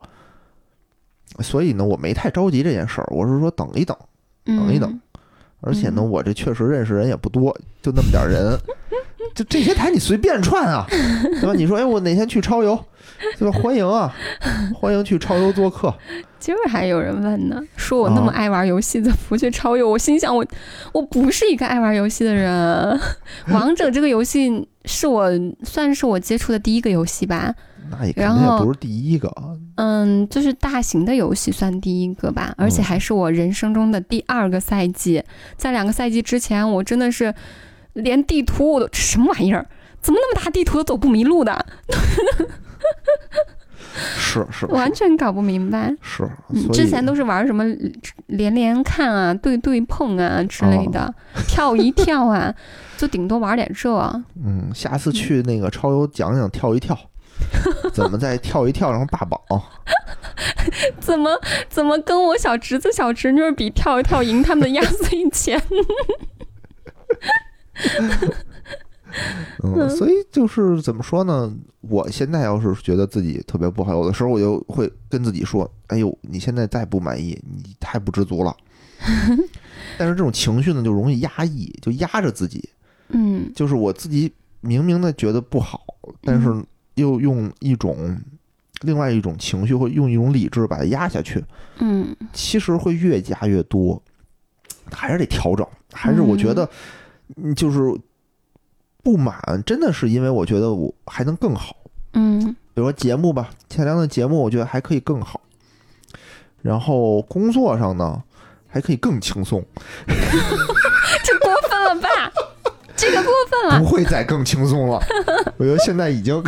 [1.40, 3.96] 所以呢，我没太着急这件事儿，我是说等一等。
[4.44, 5.00] 等一等嗯
[5.60, 8.56] 而且呢，嗯我这确实认识人也不多，就那么点儿人，
[9.34, 11.52] 就这些台你随便串啊， 对吧？
[11.54, 12.78] 你说，哎，我哪天去超游，
[13.38, 13.58] 对吧？
[13.58, 14.14] 欢迎啊，
[14.74, 15.94] 欢迎去超游做客。
[16.38, 19.88] 今儿还有人问呢，说我那么啊爱玩游戏，怎么不去超游？
[19.88, 20.44] 我心想我，
[20.92, 23.00] 我不是一个爱玩游戏的人。
[23.48, 25.30] 王者这个游戏是我
[25.64, 27.52] 算是我接触的第一个游戏吧，
[27.90, 29.56] 那也肯定也不是第一个啊。
[29.76, 35.22] 嗯，就是大型的游戏算第一个吧，而且嗯还是我人生中的第二个赛季。
[35.56, 37.34] 在两个赛季之前，我真的是
[37.96, 39.66] 连地图我都什么玩意儿，
[40.00, 41.66] 怎么那么大地图都走不迷路的，
[44.18, 45.94] 是 是完全搞不明白。
[46.02, 46.28] 是，
[46.72, 47.64] 之前都是玩什么
[48.26, 51.12] 连连看啊、对对碰啊之类的，
[51.48, 52.54] 跳一跳啊，
[52.98, 53.90] 就顶多玩点这。
[54.44, 56.96] 嗯，下次去那个超游讲讲跳一跳，
[57.94, 59.40] 怎么再跳一跳然后霸榜。
[61.00, 61.30] 怎么
[61.68, 65.60] 怎么跟我小侄子、小侄女比跳一跳赢他们的压岁钱？
[69.62, 71.50] 嗯，所以就是怎么说呢？
[71.80, 78.54] 我现在要是觉得自己特别不好，有的时候我就会跟自己说：“哎呦，你现在再不满意，你太不知足了。
[79.96, 82.68] ”但是这种情绪呢，就容易压抑，就压着自己。
[83.08, 85.84] 嗯就是我自己明明的觉得不好，
[86.22, 86.52] 但是
[86.96, 88.18] 又用一种
[88.82, 91.42] 另外一种情绪，或用一种理智把它压下去，
[91.78, 94.02] 嗯其实会越加越多。
[94.92, 96.68] 还是得调整，还是我觉得，嗯，
[97.54, 97.78] 就是
[99.02, 101.76] 不满，真的是因为我觉得我还能更好。
[102.12, 102.40] 嗯
[102.74, 105.40] 比如说节目吧，前两的节目我觉得还可以更好。
[106.62, 108.22] 然后工作上呢，
[108.66, 109.64] 还可以更轻松，
[110.06, 112.08] 这过分了吧？
[112.96, 113.78] 这个过分了。
[113.78, 115.00] 不会再更轻松了。
[115.58, 116.42] 我觉得现在已经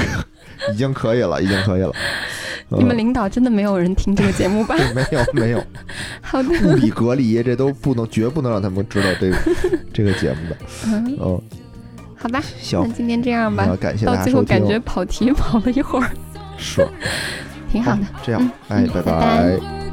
[0.72, 1.92] 已经可以了，已经可以了。
[2.70, 4.76] 你们嗯领导真的没有人听这个节目吧？
[4.94, 5.64] 没 有没有，
[6.20, 9.36] 好的，物理隔离这都不能，绝不能让他们知道这个
[9.92, 10.56] 这个节目的。
[10.86, 11.42] 嗯，哦，
[12.14, 13.76] 好吧，行那，今天这样吧嗯。
[13.78, 14.68] 感谢大到家收听最后感。
[14.68, 16.10] 觉跑题跑了一会儿，
[16.58, 16.86] 是，
[17.72, 18.02] 挺好的。
[18.22, 19.87] 这样嗯，哎，嗯拜拜拜拜